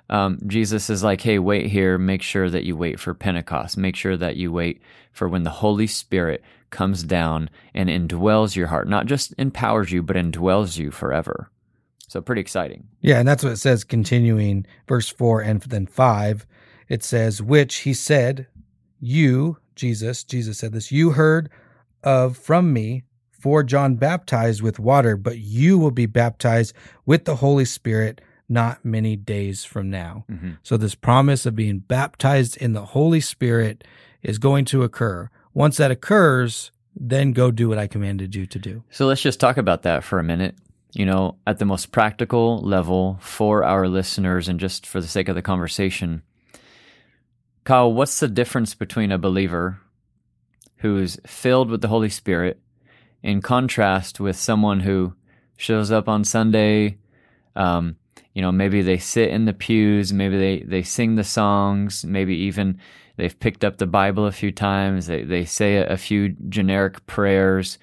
[0.10, 1.97] um, Jesus is like, hey, wait here.
[1.97, 3.78] Make sure that you wait for Pentecost.
[3.78, 8.67] Make sure that you wait for when the Holy Spirit comes down and indwells your
[8.67, 11.49] heart, not just empowers you, but indwells you forever.
[12.08, 12.88] So, pretty exciting.
[13.02, 16.45] Yeah, and that's what it says, continuing verse 4 and then 5.
[16.89, 18.48] It says, Which he said,
[19.00, 21.50] You, Jesus, Jesus said this, you heard
[22.04, 26.74] of from me, for John baptized with water, but you will be baptized
[27.06, 30.26] with the Holy Spirit not many days from now.
[30.32, 30.52] Mm-hmm.
[30.63, 33.84] So, this promise of being baptized in the Holy Spirit
[34.22, 35.30] is going to occur.
[35.54, 38.84] Once that occurs, then go do what I commanded you to do.
[38.91, 40.56] So, let's just talk about that for a minute.
[40.93, 45.28] You know, at the most practical level for our listeners, and just for the sake
[45.28, 46.22] of the conversation,
[47.63, 49.80] Kyle, what's the difference between a believer
[50.78, 52.60] who's filled with the Holy Spirit
[53.21, 55.13] in contrast with someone who
[55.56, 56.97] shows up on Sunday,
[57.56, 57.95] um,
[58.34, 62.36] you know, maybe they sit in the pews, maybe they, they sing the songs, maybe
[62.36, 62.80] even
[63.15, 67.06] they've picked up the Bible a few times, they, they say a, a few generic
[67.06, 67.78] prayers.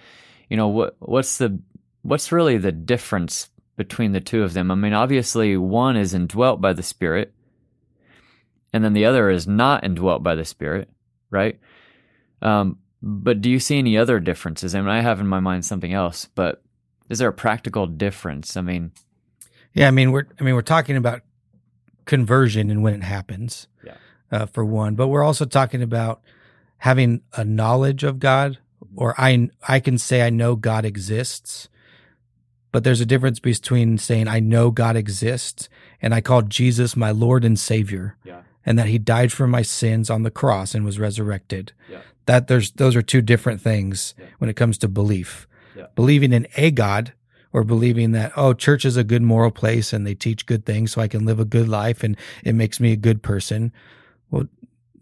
[0.51, 1.59] You know, what what's the
[2.03, 4.71] what's really the difference between the two of them?
[4.71, 7.33] I mean, obviously one is indwelt by the Spirit,
[8.73, 10.89] and then the other is not indwelt by the Spirit,
[11.31, 11.59] right?
[12.43, 14.75] Um, but do you see any other differences?
[14.75, 16.63] I mean, I have in my mind something else, but
[17.09, 18.57] is there a practical difference?
[18.57, 18.93] I mean,
[19.75, 21.23] yeah, I mean we're I mean we're talking about
[22.05, 23.69] conversion and when it happens.
[23.85, 23.95] Yeah.
[24.33, 26.23] Uh, for one, but we're also talking about
[26.79, 28.59] having a knowledge of God,
[28.95, 31.69] or I I can say I know God exists,
[32.71, 35.69] but there's a difference between saying I know God exists
[36.01, 38.17] and I call Jesus my Lord and Savior.
[38.25, 38.43] Yeah.
[38.71, 41.73] And that he died for my sins on the cross and was resurrected.
[41.91, 42.03] Yeah.
[42.27, 44.27] That there's those are two different things yeah.
[44.39, 45.49] when it comes to belief.
[45.77, 45.87] Yeah.
[45.97, 47.13] Believing in a God
[47.53, 50.93] or believing that, oh, church is a good moral place and they teach good things
[50.93, 53.73] so I can live a good life and it makes me a good person.
[54.31, 54.47] Well,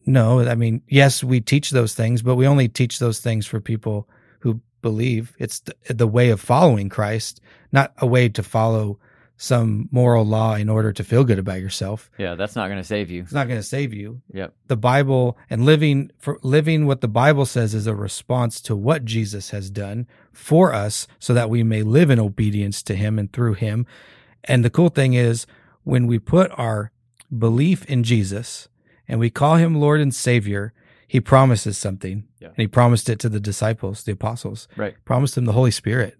[0.07, 3.61] no, I mean, yes, we teach those things, but we only teach those things for
[3.61, 4.09] people
[4.41, 8.99] who believe it's the, the way of following Christ, not a way to follow
[9.41, 12.11] some moral law in order to feel good about yourself.
[12.19, 13.23] Yeah, that's not going to save you.
[13.23, 14.21] It's not going to save you.
[14.33, 14.53] Yep.
[14.67, 19.05] The Bible and living for living what the Bible says is a response to what
[19.05, 23.33] Jesus has done for us so that we may live in obedience to him and
[23.33, 23.87] through him.
[24.43, 25.47] And the cool thing is
[25.85, 26.91] when we put our
[27.37, 28.69] belief in Jesus
[29.07, 30.73] and we call him Lord and Savior,
[31.07, 32.27] he promises something.
[32.41, 32.49] Yeah.
[32.49, 34.67] And he promised it to the disciples, the apostles.
[34.77, 34.97] Right.
[35.05, 36.17] Promised them the Holy Spirit.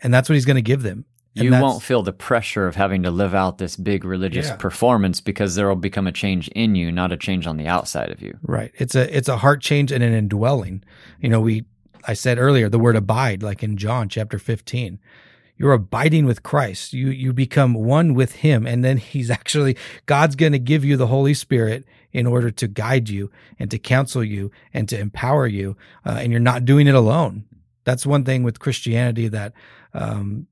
[0.00, 1.04] And that's what he's going to give them
[1.44, 4.56] you won't feel the pressure of having to live out this big religious yeah.
[4.56, 8.10] performance because there will become a change in you, not a change on the outside
[8.10, 8.36] of you.
[8.42, 8.72] Right.
[8.74, 10.82] It's a it's a heart change and an indwelling.
[11.20, 11.64] You know, we
[12.06, 14.98] I said earlier the word abide, like in John chapter fifteen.
[15.60, 16.92] You're abiding with Christ.
[16.92, 20.96] You you become one with Him, and then He's actually God's going to give you
[20.96, 25.46] the Holy Spirit in order to guide you and to counsel you and to empower
[25.46, 27.44] you, uh, and you're not doing it alone.
[27.84, 29.54] That's one thing with Christianity that
[29.94, 30.46] um,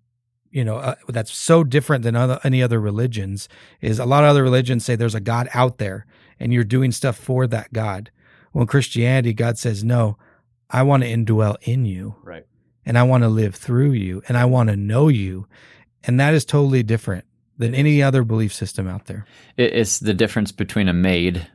[0.57, 3.47] you know uh, that's so different than other, any other religions
[3.83, 6.07] is a lot of other religions say there's a god out there
[6.41, 8.11] and you're doing stuff for that god.
[8.55, 10.17] Well in christianity god says no
[10.71, 12.47] i want to indwell in you right.
[12.87, 15.47] and i want to live through you and i want to know you.
[16.05, 17.27] And that is totally different
[17.59, 19.27] than any other belief system out there.
[19.57, 21.47] It's the difference between a maid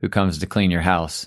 [0.00, 1.26] who comes to clean your house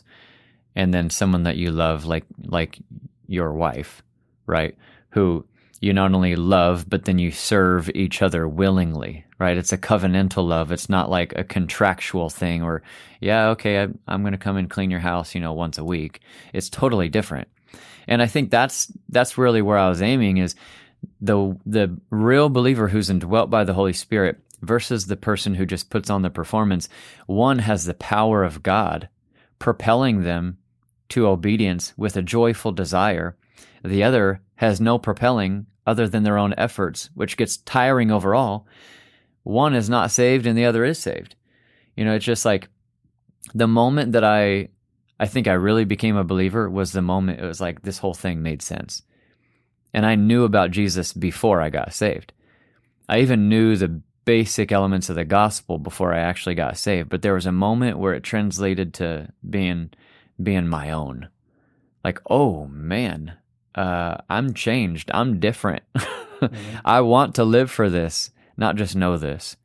[0.76, 2.80] and then someone that you love like like
[3.28, 4.02] your wife
[4.48, 4.76] right
[5.10, 5.46] who
[5.80, 9.58] you not only love, but then you serve each other willingly, right?
[9.58, 10.72] It's a covenantal love.
[10.72, 12.82] It's not like a contractual thing or,
[13.22, 15.84] yeah, okay, I, I'm going to come and clean your house, you know, once a
[15.84, 16.22] week.
[16.54, 17.48] It's totally different.
[18.08, 20.56] And I think that's, that's really where I was aiming is
[21.22, 25.90] the, the real believer who's indwelt by the Holy Spirit versus the person who just
[25.90, 26.90] puts on the performance.
[27.28, 29.08] One has the power of God
[29.60, 30.58] propelling them
[31.10, 33.38] to obedience with a joyful desire.
[33.84, 38.68] The other has no propelling other than their own efforts, which gets tiring overall.
[39.44, 41.36] One is not saved and the other is saved.
[41.96, 42.70] You know, it's just like
[43.54, 44.70] the moment that I
[45.20, 48.14] I think I really became a believer was the moment it was like this whole
[48.14, 49.02] thing made sense.
[49.94, 52.32] And I knew about Jesus before I got saved.
[53.10, 57.24] I even knew the basic elements of the gospel before I actually got saved, but
[57.24, 59.90] there was a moment where it translated to being
[60.42, 61.30] being my own.
[62.04, 63.34] Like, oh man,
[63.76, 65.12] uh, I'm changed.
[65.14, 65.84] I'm different.
[65.96, 66.78] mm-hmm.
[66.86, 69.56] I want to live for this, not just know this.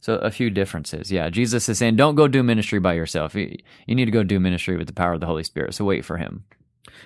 [0.00, 1.12] So a few differences.
[1.12, 3.36] Yeah, Jesus is saying, don't go do ministry by yourself.
[3.36, 5.74] You, you need to go do ministry with the power of the Holy Spirit.
[5.74, 6.44] So wait for Him.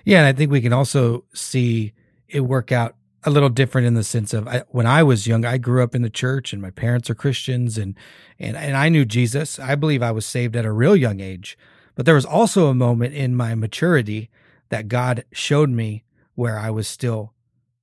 [0.04, 1.92] Yeah, and I think we can also see
[2.28, 5.44] it work out a little different in the sense of I, when I was young,
[5.44, 7.96] I grew up in the church, and my parents are Christians, and
[8.38, 9.58] and and I knew Jesus.
[9.58, 11.58] I believe I was saved at a real young age,
[11.96, 14.30] but there was also a moment in my maturity
[14.68, 16.04] that God showed me
[16.36, 17.32] where I was still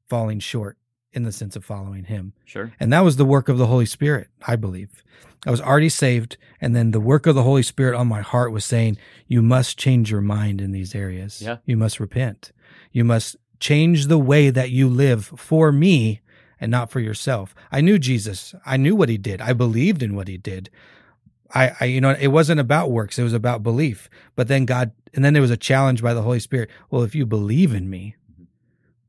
[0.07, 0.77] falling short
[1.11, 2.33] in the sense of following him.
[2.45, 2.73] Sure.
[2.79, 5.03] And that was the work of the Holy Spirit, I believe.
[5.45, 6.37] I was already saved.
[6.61, 9.77] And then the work of the Holy Spirit on my heart was saying, you must
[9.77, 11.41] change your mind in these areas.
[11.41, 11.57] Yeah.
[11.65, 12.51] You must repent.
[12.91, 16.21] You must change the way that you live for me
[16.59, 17.53] and not for yourself.
[17.71, 18.55] I knew Jesus.
[18.65, 19.41] I knew what he did.
[19.41, 20.69] I believed in what he did.
[21.53, 23.19] I, I, you know, it wasn't about works.
[23.19, 24.09] It was about belief.
[24.35, 26.69] But then God, and then there was a challenge by the Holy Spirit.
[26.89, 28.15] Well, if you believe in me,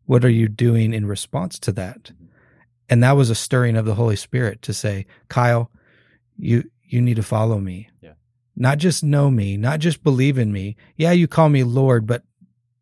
[0.06, 2.12] what are you doing in response to that?
[2.88, 5.70] And that was a stirring of the Holy Spirit to say, Kyle,
[6.36, 7.88] you you need to follow me.
[8.00, 8.12] Yeah.
[8.56, 10.76] Not just know me, not just believe in me.
[10.96, 12.22] Yeah, you call me Lord, but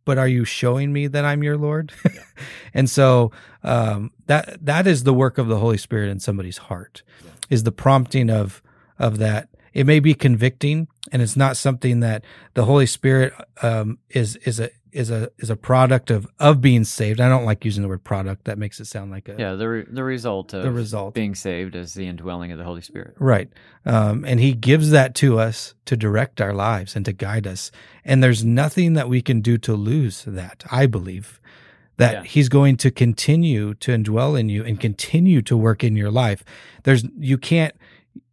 [0.05, 1.93] but are you showing me that I'm your Lord?
[2.05, 2.23] Yeah.
[2.75, 3.31] and so
[3.63, 7.31] um, that that is the work of the Holy Spirit in somebody's heart, yeah.
[7.51, 8.63] is the prompting of
[8.99, 9.49] of that.
[9.73, 13.33] It may be convicting, and it's not something that the Holy Spirit
[13.63, 17.21] um, is is a is a is a product of of being saved.
[17.21, 18.45] I don't like using the word product.
[18.45, 19.55] That makes it sound like a yeah.
[19.55, 22.83] The re- the result of the result being saved is the indwelling of the Holy
[22.83, 23.15] Spirit.
[23.19, 23.49] Right,
[23.87, 27.71] um, and He gives that to us to direct our lives and to guide us.
[28.05, 30.65] And there's nothing that we can do to lose that.
[30.71, 31.41] I believe
[31.97, 32.23] that yeah.
[32.25, 36.45] He's going to continue to indwell in you and continue to work in your life.
[36.85, 37.75] There's you can't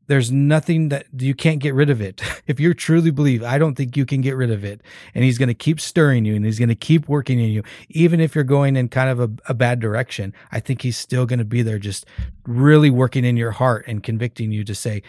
[0.09, 2.21] there's nothing that you can't get rid of it.
[2.49, 4.81] If you truly believe, I don't think you can get rid of it.
[5.13, 7.61] And he's going to keep stirring you and he's going to keep working in you.
[7.89, 11.27] Even if you're going in kind of a, a bad direction, I think he's still
[11.27, 12.07] going to be there, just
[12.47, 15.03] really working in your heart and convicting you to say,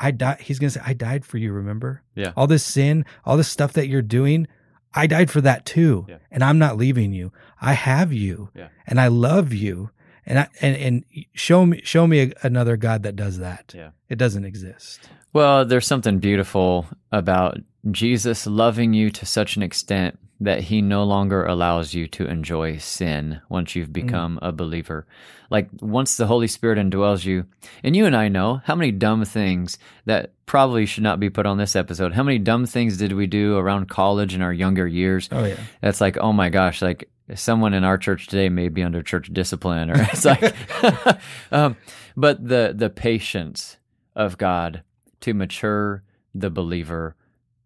[0.00, 0.40] I died.
[0.40, 1.52] He's going to say, I died for you.
[1.52, 2.02] Remember?
[2.16, 2.32] Yeah.
[2.36, 4.48] All this sin, all this stuff that you're doing.
[4.92, 6.06] I died for that too.
[6.08, 6.16] Yeah.
[6.32, 7.30] And I'm not leaving you.
[7.60, 8.68] I have you yeah.
[8.84, 9.90] and I love you
[10.30, 13.72] and I, and and show me show me a, another God that does that.
[13.76, 15.08] Yeah, it doesn't exist.
[15.32, 17.58] Well, there's something beautiful about
[17.90, 22.78] Jesus loving you to such an extent that he no longer allows you to enjoy
[22.78, 23.94] sin once you've mm.
[23.94, 24.48] become mm.
[24.48, 25.06] a believer.
[25.50, 27.46] Like once the Holy Spirit indwells you,
[27.82, 31.44] and you and I know how many dumb things that probably should not be put
[31.44, 32.12] on this episode.
[32.12, 35.28] How many dumb things did we do around college in our younger years?
[35.32, 35.58] Oh yeah.
[35.82, 39.32] That's like, oh my gosh, like someone in our church today may be under church
[39.32, 40.54] discipline or it's like
[41.52, 41.76] um,
[42.16, 43.76] but the the patience
[44.14, 44.82] of god
[45.20, 46.02] to mature
[46.34, 47.16] the believer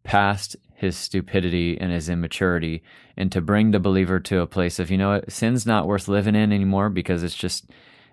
[0.02, 2.82] past his stupidity and his immaturity
[3.16, 6.08] and to bring the believer to a place of you know what sin's not worth
[6.08, 7.64] living in anymore because it's just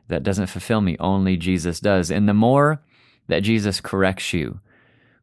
[0.08, 0.98] that doesn't fulfill me.
[1.00, 2.12] Only jesus does.
[2.12, 2.82] And the more
[3.28, 4.60] that jesus corrects you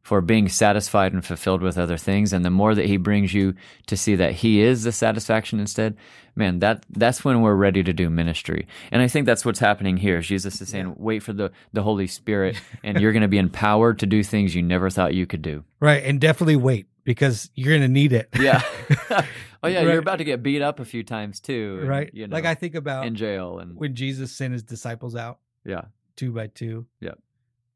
[0.02, 2.32] for being satisfied and fulfilled with other things.
[2.32, 3.54] And the more that he brings you
[3.86, 5.96] to see that he is the satisfaction instead
[6.34, 8.66] man that that's when we're ready to do ministry.
[8.92, 10.20] And i think that's what's happening here.
[10.20, 13.98] Jesus is saying wait for the the holy spirit and you're going to be empowered
[13.98, 15.64] to do things you never thought you could do.
[15.80, 18.28] Right and definitely wait because you're going to need it.
[18.38, 18.62] Yeah.
[19.62, 19.88] Oh yeah right.
[19.88, 22.44] you're about to get beat up a few times too and, right you know, like
[22.44, 25.86] i think about in jail and when jesus sent his disciples out yeah.
[26.14, 27.14] two by two yeah.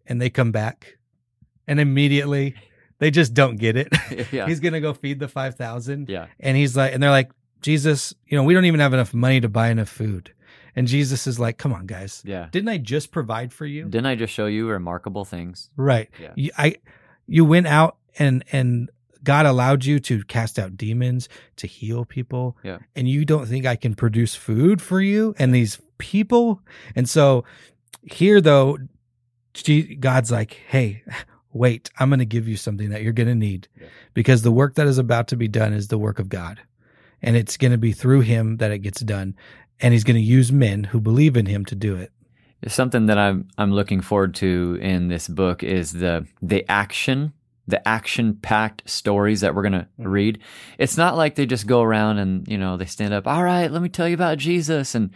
[0.07, 0.99] and they come back
[1.67, 2.55] and immediately
[2.99, 3.89] they just don't get it.
[4.33, 4.47] Yeah.
[4.47, 6.09] he's gonna go feed the five thousand.
[6.09, 6.27] Yeah.
[6.39, 7.31] And he's like, and they're like,
[7.61, 10.33] Jesus, you know, we don't even have enough money to buy enough food.
[10.75, 12.23] And Jesus is like, come on, guys.
[12.25, 12.49] Yeah.
[12.51, 13.85] Didn't I just provide for you?
[13.85, 15.71] Didn't I just show you remarkable things?
[15.77, 16.09] Right.
[16.21, 16.33] Yeah.
[16.35, 16.77] You, I,
[17.27, 18.91] you went out and and
[19.23, 22.57] God allowed you to cast out demons, to heal people.
[22.65, 22.79] Yeah.
[22.97, 26.61] And you don't think I can produce food for you and these people?
[26.97, 27.45] And so
[28.03, 28.79] here though,
[30.01, 31.03] God's like, hey,
[31.53, 33.89] wait, I'm going to give you something that you're going to need yeah.
[34.15, 36.61] because the work that is about to be done is the work of God.
[37.21, 39.37] And it's going to be through him that it gets done.
[39.81, 42.11] And he's going to use men who believe in him to do it.
[42.69, 47.33] Something that I'm I'm looking forward to in this book is the the action,
[47.67, 50.09] the action packed stories that we're gonna mm-hmm.
[50.09, 50.39] read.
[50.79, 53.27] It's not like they just go around and you know they stand up.
[53.27, 55.11] All right, let me tell you about Jesus, and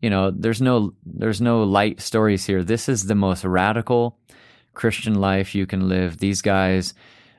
[0.00, 2.62] you know there's no there's no light stories here.
[2.62, 4.16] This is the most radical
[4.78, 6.18] Christian life you can live.
[6.18, 6.94] These guys,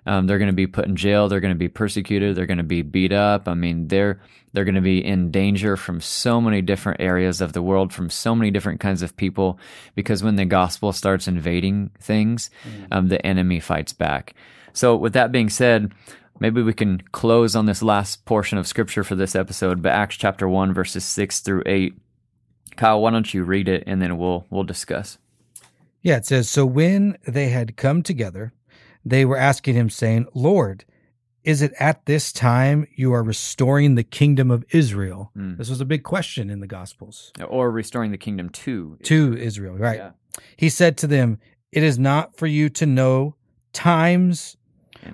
[0.05, 1.27] Um, they're going to be put in jail.
[1.27, 2.35] They're going to be persecuted.
[2.35, 3.47] They're going to be beat up.
[3.47, 4.19] I mean, they're
[4.53, 8.09] they're going to be in danger from so many different areas of the world, from
[8.09, 9.59] so many different kinds of people,
[9.95, 12.87] because when the gospel starts invading things, mm.
[12.91, 14.33] um, the enemy fights back.
[14.73, 15.91] So, with that being said,
[16.39, 20.17] maybe we can close on this last portion of scripture for this episode, but Acts
[20.17, 21.93] chapter 1, verses 6 through 8.
[22.77, 25.17] Kyle, why don't you read it and then we'll we'll discuss.
[26.01, 28.53] Yeah, it says, So when they had come together,
[29.05, 30.85] they were asking him, saying, Lord,
[31.43, 35.31] is it at this time you are restoring the kingdom of Israel?
[35.37, 35.57] Mm.
[35.57, 37.31] This was a big question in the Gospels.
[37.47, 39.97] Or restoring the kingdom to to Israel, right?
[39.97, 40.11] Yeah.
[40.57, 41.39] He said to them,
[41.71, 43.35] It is not for you to know
[43.73, 44.57] times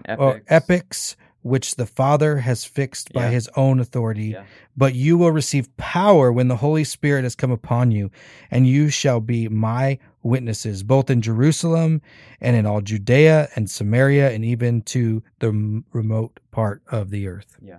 [0.05, 0.19] epics.
[0.19, 3.29] or epochs which the Father has fixed by yeah.
[3.29, 4.29] his own authority.
[4.29, 4.45] Yeah.
[4.75, 8.09] But you will receive power when the Holy Spirit has come upon you,
[8.49, 12.01] and you shall be my witnesses, both in Jerusalem
[12.41, 17.57] and in all Judea and Samaria, and even to the remote part of the earth.
[17.61, 17.77] Yeah.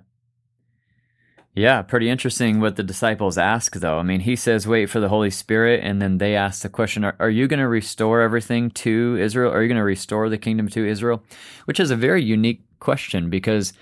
[1.54, 3.98] Yeah, pretty interesting what the disciples ask, though.
[3.98, 7.02] I mean, he says, wait for the Holy Spirit, and then they ask the question,
[7.02, 9.52] are, are you going to restore everything to Israel?
[9.52, 11.24] Are you going to restore the kingdom to Israel?
[11.64, 13.72] Which is a very unique question because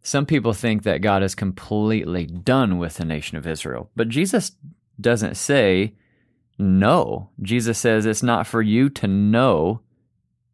[0.00, 3.90] some people think that God is completely done with the nation of Israel.
[3.96, 4.52] But Jesus
[5.00, 5.94] doesn't say
[6.58, 7.30] no.
[7.42, 9.80] Jesus says it's not for you to know,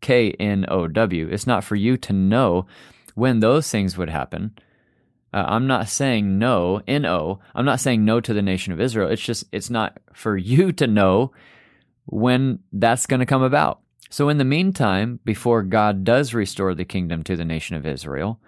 [0.00, 2.66] K N O W, it's not for you to know
[3.14, 4.54] when those things would happen
[5.32, 7.40] uh, I'm not saying no, N O.
[7.54, 9.08] I'm not saying no to the nation of Israel.
[9.08, 11.32] It's just, it's not for you to know
[12.06, 13.80] when that's going to come about.
[14.10, 18.40] So, in the meantime, before God does restore the kingdom to the nation of Israel,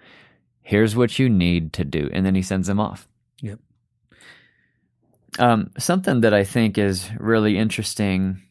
[0.61, 2.09] here's what you need to do.
[2.11, 3.07] And then he sends them off.
[3.41, 3.59] Yep.
[5.39, 8.41] Um, something that I think is really interesting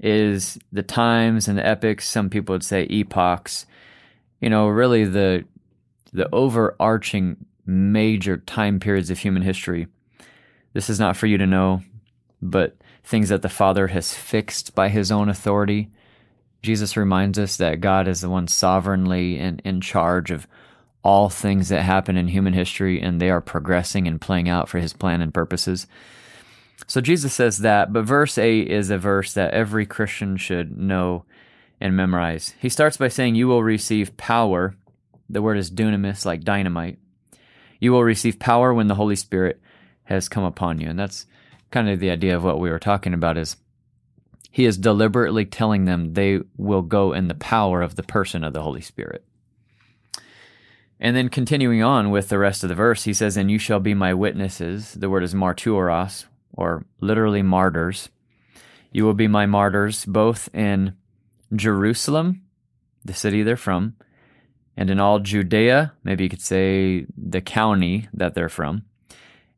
[0.00, 2.08] is the times and the epics.
[2.08, 3.66] Some people would say epochs.
[4.40, 5.44] You know, really the
[6.12, 9.88] the overarching major time periods of human history.
[10.72, 11.82] This is not for you to know,
[12.40, 15.90] but things that the Father has fixed by his own authority.
[16.62, 20.46] Jesus reminds us that God is the one sovereignly in, in charge of
[21.04, 24.78] all things that happen in human history, and they are progressing and playing out for
[24.78, 25.86] his plan and purposes.
[26.86, 31.24] So Jesus says that, but verse 8 is a verse that every Christian should know
[31.80, 32.54] and memorize.
[32.58, 34.74] He starts by saying, You will receive power.
[35.28, 36.98] The word is dunamis, like dynamite.
[37.78, 39.60] You will receive power when the Holy Spirit
[40.04, 40.88] has come upon you.
[40.88, 41.26] And that's
[41.70, 43.56] kind of the idea of what we were talking about is
[44.50, 48.52] he is deliberately telling them they will go in the power of the person of
[48.52, 49.24] the Holy Spirit.
[51.00, 53.80] And then continuing on with the rest of the verse, he says, And you shall
[53.80, 54.94] be my witnesses.
[54.94, 58.08] The word is marturos, or literally martyrs.
[58.92, 60.94] You will be my martyrs both in
[61.54, 62.42] Jerusalem,
[63.04, 63.96] the city they're from,
[64.76, 68.84] and in all Judea, maybe you could say the county that they're from,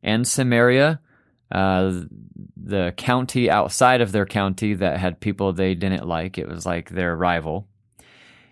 [0.03, 1.01] and Samaria,
[1.51, 2.03] uh,
[2.57, 6.39] the county outside of their county that had people they didn't like.
[6.39, 7.69] It was like their rival.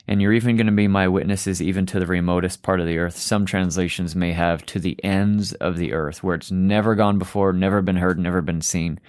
[0.06, 2.98] And you're even going to be my witnesses even to the remotest part of the
[2.98, 3.16] earth.
[3.16, 7.52] Some translations may have to the ends of the earth, where it's never gone before,
[7.52, 9.00] never been heard, never been seen.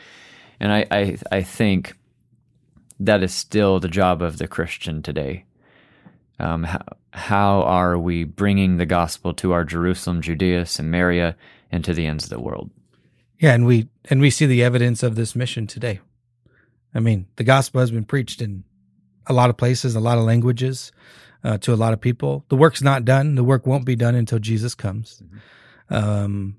[0.60, 1.98] And I, I, I think
[3.00, 5.46] that is still the job of the Christian today
[6.40, 6.82] um, how,
[7.12, 11.36] how are we bringing the gospel to our Jerusalem, Judea, Samaria,
[11.72, 12.72] and to the ends of the world?
[13.40, 16.00] Yeah, and we and we see the evidence of this mission today.
[16.94, 18.64] I mean, the gospel has been preached in
[19.28, 20.92] a lot of places, a lot of languages,
[21.44, 22.46] uh, to a lot of people.
[22.50, 23.36] The work's not done.
[23.36, 25.22] The work won't be done until Jesus comes.
[25.24, 25.94] Mm-hmm.
[25.94, 26.58] Um,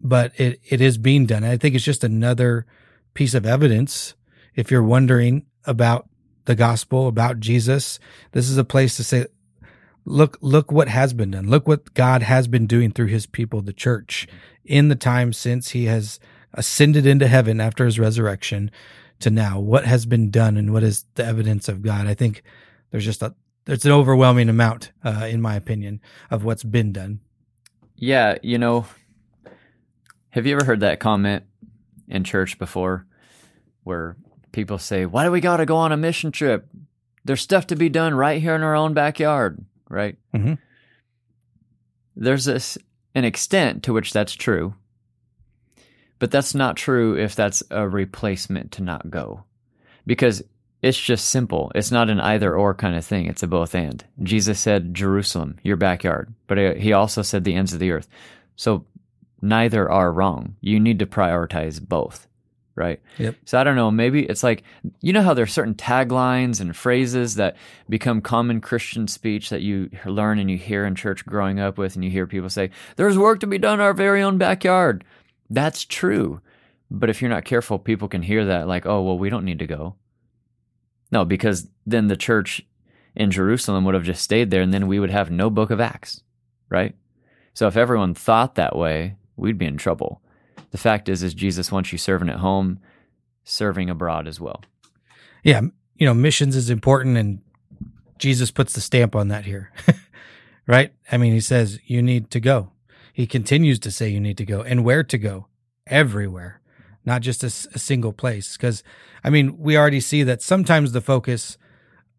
[0.00, 1.44] but it it is being done.
[1.44, 2.66] I think it's just another
[3.14, 4.14] piece of evidence.
[4.54, 6.08] If you're wondering about
[6.44, 7.98] the gospel about Jesus,
[8.32, 9.26] this is a place to say,
[10.04, 11.48] look, look what has been done.
[11.48, 14.26] Look what God has been doing through his people, the church,
[14.64, 16.18] in the time since he has
[16.54, 18.70] ascended into heaven after his resurrection
[19.20, 19.60] to now.
[19.60, 22.06] What has been done and what is the evidence of God?
[22.06, 22.42] I think
[22.90, 26.00] there's just a, there's an overwhelming amount, uh, in my opinion,
[26.30, 27.20] of what's been done.
[27.96, 28.38] Yeah.
[28.42, 28.86] You know,
[30.30, 31.44] have you ever heard that comment
[32.08, 33.06] in church before
[33.84, 34.16] where
[34.52, 36.66] people say, why do we got to go on a mission trip?
[37.24, 40.16] There's stuff to be done right here in our own backyard, right?
[40.34, 40.54] Mm-hmm.
[42.16, 42.78] There's this,
[43.14, 44.74] an extent to which that's true,
[46.20, 49.42] but that's not true if that's a replacement to not go.
[50.06, 50.42] Because
[50.82, 51.72] it's just simple.
[51.74, 53.26] It's not an either or kind of thing.
[53.26, 54.04] It's a both and.
[54.22, 58.06] Jesus said Jerusalem, your backyard, but uh, he also said the ends of the earth.
[58.54, 58.84] So
[59.42, 60.56] neither are wrong.
[60.60, 62.28] You need to prioritize both
[62.80, 63.00] right?
[63.18, 63.36] Yep.
[63.44, 64.62] So I don't know, maybe it's like
[65.02, 67.56] you know how there's certain taglines and phrases that
[67.88, 71.94] become common Christian speech that you learn and you hear in church growing up with
[71.94, 75.04] and you hear people say, "There's work to be done in our very own backyard."
[75.50, 76.40] That's true.
[76.90, 79.58] But if you're not careful, people can hear that like, "Oh, well, we don't need
[79.58, 79.96] to go."
[81.12, 82.62] No, because then the church
[83.14, 85.80] in Jerusalem would have just stayed there and then we would have no book of
[85.80, 86.22] Acts,
[86.68, 86.94] right?
[87.52, 90.22] So if everyone thought that way, we'd be in trouble.
[90.70, 92.78] The fact is is Jesus wants you serving at home,
[93.42, 94.62] serving abroad as well.
[95.42, 95.62] Yeah,
[95.96, 97.40] you know, missions is important and
[98.18, 99.72] Jesus puts the stamp on that here.
[100.66, 100.92] right?
[101.10, 102.70] I mean, he says you need to go.
[103.12, 105.46] He continues to say you need to go and where to go.
[105.86, 106.60] Everywhere.
[107.04, 108.82] Not just a, a single place because
[109.24, 111.58] I mean, we already see that sometimes the focus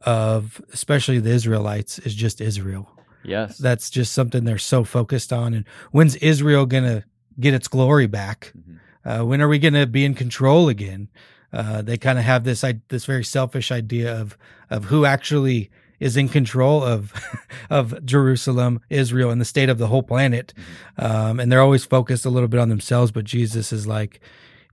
[0.01, 2.89] of especially the Israelites is just Israel.
[3.23, 3.57] Yes.
[3.57, 5.53] That's just something they're so focused on.
[5.53, 7.03] And when's Israel going to
[7.39, 8.51] get its glory back?
[8.57, 8.77] Mm-hmm.
[9.07, 11.09] Uh, when are we going to be in control again?
[11.53, 14.37] Uh, they kind of have this this very selfish idea of
[14.69, 15.69] of who actually
[16.01, 17.13] is in control of
[17.69, 20.53] of Jerusalem, Israel, and the state of the whole planet.
[20.97, 21.05] Mm-hmm.
[21.05, 23.11] Um, and they're always focused a little bit on themselves.
[23.11, 24.19] But Jesus is like,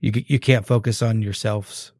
[0.00, 1.92] you you can't focus on yourselves.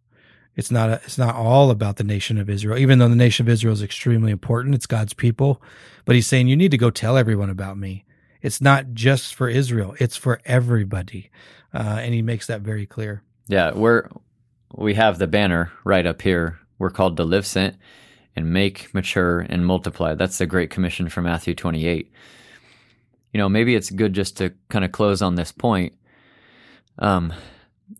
[0.56, 3.46] It's not a, it's not all about the nation of Israel, even though the nation
[3.46, 4.74] of Israel is extremely important.
[4.74, 5.62] It's God's people,
[6.04, 8.04] but He's saying you need to go tell everyone about me.
[8.40, 11.30] It's not just for Israel; it's for everybody,
[11.74, 13.22] uh, and He makes that very clear.
[13.46, 14.08] Yeah, we're
[14.74, 16.58] we have the banner right up here.
[16.78, 17.76] We're called to live sent
[18.38, 20.14] and make, mature, and multiply.
[20.14, 22.10] That's the Great Commission from Matthew 28.
[23.32, 25.94] You know, maybe it's good just to kind of close on this point.
[27.00, 27.34] Um,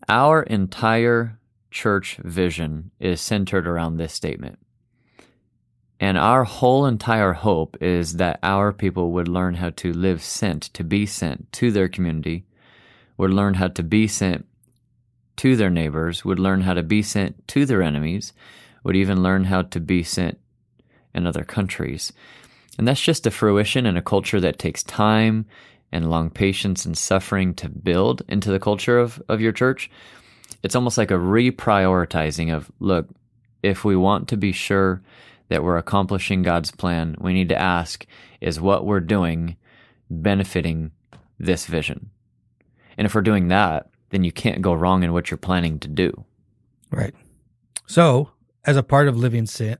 [0.07, 1.37] our entire
[1.71, 4.59] church vision is centered around this statement.
[5.99, 10.63] And our whole entire hope is that our people would learn how to live sent,
[10.73, 12.45] to be sent to their community,
[13.17, 14.45] would learn how to be sent
[15.35, 18.31] to their neighbors, would learn how to be sent to their enemies,
[18.83, 20.39] would even learn how to be sent
[21.13, 22.13] in other countries.
[22.77, 25.45] And that's just a fruition in a culture that takes time
[25.91, 29.89] and long patience and suffering to build into the culture of, of your church.
[30.63, 33.07] It's almost like a reprioritizing of look,
[33.63, 35.01] if we want to be sure
[35.49, 38.05] that we're accomplishing God's plan, we need to ask
[38.39, 39.57] is what we're doing
[40.09, 40.91] benefiting
[41.39, 42.11] this vision?
[42.97, 45.87] And if we're doing that, then you can't go wrong in what you're planning to
[45.87, 46.25] do.
[46.91, 47.13] Right.
[47.85, 48.31] So,
[48.69, 49.79] as a part of Living Sent,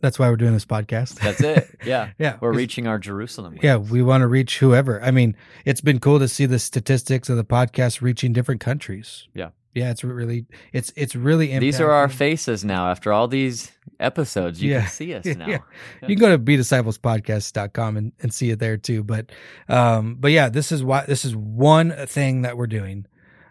[0.00, 1.14] that's why we're doing this podcast.
[1.20, 1.68] That's it.
[1.84, 2.10] Yeah.
[2.18, 2.36] yeah.
[2.40, 3.58] We're reaching our Jerusalem.
[3.62, 5.02] Yeah, we want to reach whoever.
[5.02, 9.28] I mean, it's been cool to see the statistics of the podcast reaching different countries.
[9.34, 9.50] Yeah.
[9.74, 11.60] Yeah, it's really it's it's really impacting.
[11.60, 13.70] These are our faces now after all these
[14.00, 14.60] episodes.
[14.62, 14.80] You Yeah.
[14.80, 15.46] can see us now.
[15.46, 15.58] Yeah.
[16.02, 19.04] You can go to be bedisciplespodcast.com and, and see it there too.
[19.04, 19.30] But
[19.68, 23.06] um but yeah, this is why this is one thing that we're doing.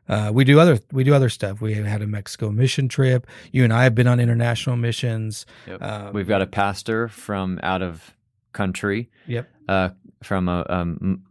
[0.10, 1.62] Uh, we do other we do other stuff.
[1.62, 3.28] We had a Mexico mission trip.
[3.52, 5.46] You and I have been on international missions.
[5.68, 5.82] Yep.
[5.82, 8.16] Um, We've got a pastor from out of
[8.52, 9.48] country, Yep.
[9.68, 9.90] uh,
[10.24, 11.24] from a um,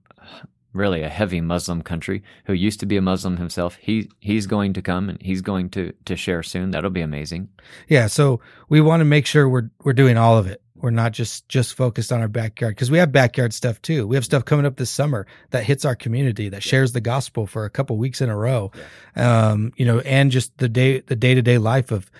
[0.72, 3.76] really a heavy Muslim country who used to be a Muslim himself.
[3.80, 6.70] He he's going to come and he's going to to share soon.
[6.70, 7.48] That'll be amazing.
[7.88, 10.62] Yeah, so we want to make sure we're we're doing all of it.
[10.80, 14.06] We're not just just focused on our backyard because we have backyard stuff too.
[14.06, 17.46] We have stuff coming up this summer that hits our community that shares the gospel
[17.46, 18.70] for a couple weeks in a row.
[19.16, 22.10] Um, you know, and just the day the day to day life of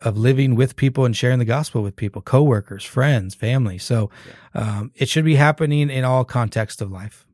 [0.00, 3.78] of living with people and sharing the gospel with people, coworkers, friends, family.
[3.78, 4.10] So
[4.54, 7.26] um, it should be happening in all contexts of life.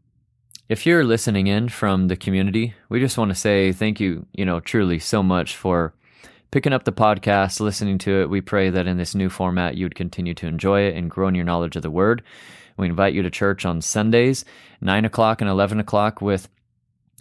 [0.69, 4.45] If you're listening in from the community, we just want to say thank you, you
[4.45, 5.95] know, truly so much for
[6.51, 8.31] picking up the podcast, listening to it.
[8.31, 11.29] We pray that in this new format, you would continue to enjoy it and grow
[11.29, 12.23] in your knowledge of the word.
[12.77, 14.45] We invite you to church on Sundays,
[14.81, 16.49] 9 o'clock and 11 o'clock, with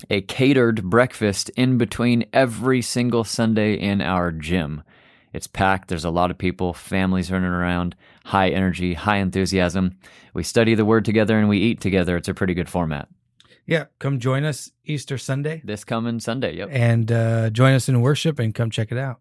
[0.10, 4.84] a catered breakfast in between every single Sunday in our gym.
[5.34, 5.90] It's packed.
[5.90, 9.98] There's a lot of people, families running around, high energy, high enthusiasm.
[10.34, 12.16] We study the word together and we eat together.
[12.18, 13.10] It's a pretty good format.
[13.68, 15.62] Yeah, come join us Easter Sunday.
[15.66, 16.70] This coming Sunday, yep.
[16.72, 19.20] and uh, join us in worship and come check it out.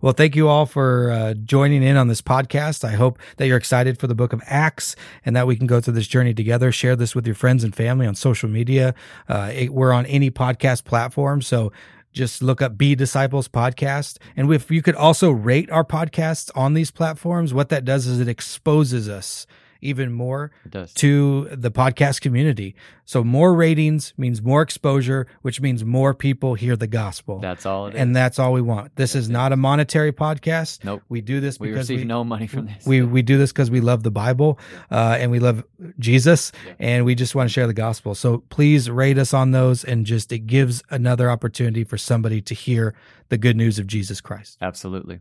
[0.00, 2.84] Well, thank you all for uh, joining in on this podcast.
[2.84, 5.80] I hope that you're excited for the book of Acts and that we can go
[5.80, 6.70] through this journey together.
[6.70, 8.94] Share this with your friends and family on social media.
[9.28, 11.42] Uh, it- we're on any podcast platform.
[11.42, 11.72] So
[12.12, 14.18] just look up Be Disciples Podcast.
[14.36, 18.20] And if you could also rate our podcasts on these platforms, what that does is
[18.20, 19.46] it exposes us
[19.80, 20.50] even more
[20.94, 22.74] to the podcast community.
[23.04, 27.38] So more ratings means more exposure, which means more people hear the gospel.
[27.38, 28.00] That's all it is.
[28.00, 28.94] and that's all we want.
[28.96, 30.84] This is not a monetary podcast.
[30.84, 31.02] Nope.
[31.08, 32.84] We do this we because receive we, no money from this.
[32.86, 34.58] we we do this because we love the Bible
[34.90, 35.64] uh, and we love
[35.98, 36.74] Jesus Yeah.
[36.78, 38.14] and we just want to share the gospel.
[38.14, 42.54] So please rate us on those and just it gives another opportunity for somebody to
[42.54, 42.94] hear
[43.30, 44.58] the good news of Jesus Christ.
[44.60, 45.20] Absolutely.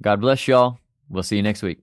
[0.00, 0.78] God bless y'all.
[1.10, 1.80] We'll see you next week.